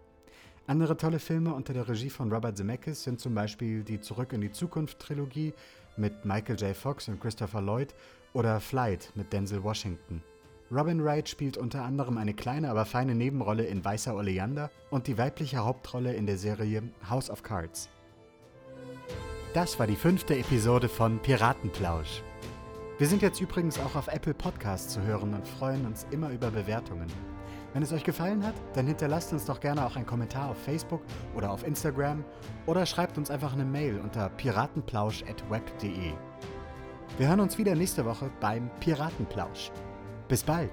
Andere 0.69 0.97
tolle 0.97 1.19
Filme 1.19 1.53
unter 1.53 1.75
der 1.75 1.89
Regie 1.89 2.11
von 2.11 2.33
Robert 2.33 2.57
Zemeckis 2.57 3.03
sind 3.03 3.19
zum 3.19 3.35
Beispiel 3.35 3.83
die 3.83 4.01
Zurück 4.01 4.33
in 4.33 4.41
die 4.41 4.53
Zukunft 4.53 5.01
Trilogie 5.01 5.53
mit 5.97 6.25
Michael 6.25 6.61
J. 6.61 6.77
Fox 6.77 7.09
und 7.09 7.21
Christopher 7.21 7.61
Lloyd 7.61 7.95
oder 8.35 8.61
Flight 8.61 9.11
mit 9.14 9.33
Denzel 9.33 9.64
Washington. 9.64 10.23
Robin 10.70 11.03
Wright 11.03 11.29
spielt 11.29 11.57
unter 11.57 11.83
anderem 11.83 12.18
eine 12.18 12.35
kleine, 12.35 12.68
aber 12.68 12.85
feine 12.85 13.14
Nebenrolle 13.14 13.64
in 13.64 13.85
Weißer 13.85 14.14
Oleander 14.14 14.70
und 14.90 15.07
die 15.07 15.16
weibliche 15.16 15.64
Hauptrolle 15.64 16.12
in 16.14 16.27
der 16.27 16.37
Serie 16.37 16.83
House 17.09 17.31
of 17.31 17.42
Cards. 17.42 17.88
Das 19.55 19.79
war 19.79 19.87
die 19.87 19.97
fünfte 19.97 20.37
Episode 20.37 20.88
von 20.88 21.20
Piratenplausch. 21.20 22.23
Wir 22.99 23.07
sind 23.07 23.23
jetzt 23.23 23.40
übrigens 23.40 23.79
auch 23.79 23.94
auf 23.94 24.09
Apple 24.09 24.35
Podcasts 24.35 24.92
zu 24.92 25.03
hören 25.03 25.35
und 25.35 25.47
freuen 25.47 25.87
uns 25.87 26.07
immer 26.11 26.31
über 26.31 26.51
Bewertungen. 26.51 27.07
Wenn 27.73 27.83
es 27.83 27.92
euch 27.92 28.05
gefallen 28.05 28.44
hat, 28.47 28.55
dann 28.75 28.87
hinterlasst 28.87 29.33
uns 29.33 29.44
doch 29.44 29.61
gerne 29.61 29.85
auch 29.85 29.97
einen 29.97 30.07
Kommentar 30.07 30.51
auf 30.51 30.59
Facebook 30.59 31.03
oder 31.37 31.51
auf 31.51 31.66
Instagram 31.66 32.25
oder 32.66 32.87
schreibt 32.87 33.18
uns 33.18 33.31
einfach 33.31 33.53
eine 33.53 33.64
Mail 33.64 33.99
unter 34.01 34.29
piratenplausch.web.de. 34.29 36.12
Wir 37.16 37.29
hören 37.29 37.40
uns 37.40 37.57
wieder 37.59 37.77
nächste 37.77 38.05
Woche 38.05 38.29
beim 38.40 38.68
Piratenplausch. 38.81 39.70
Bis 40.27 40.42
bald! 40.42 40.70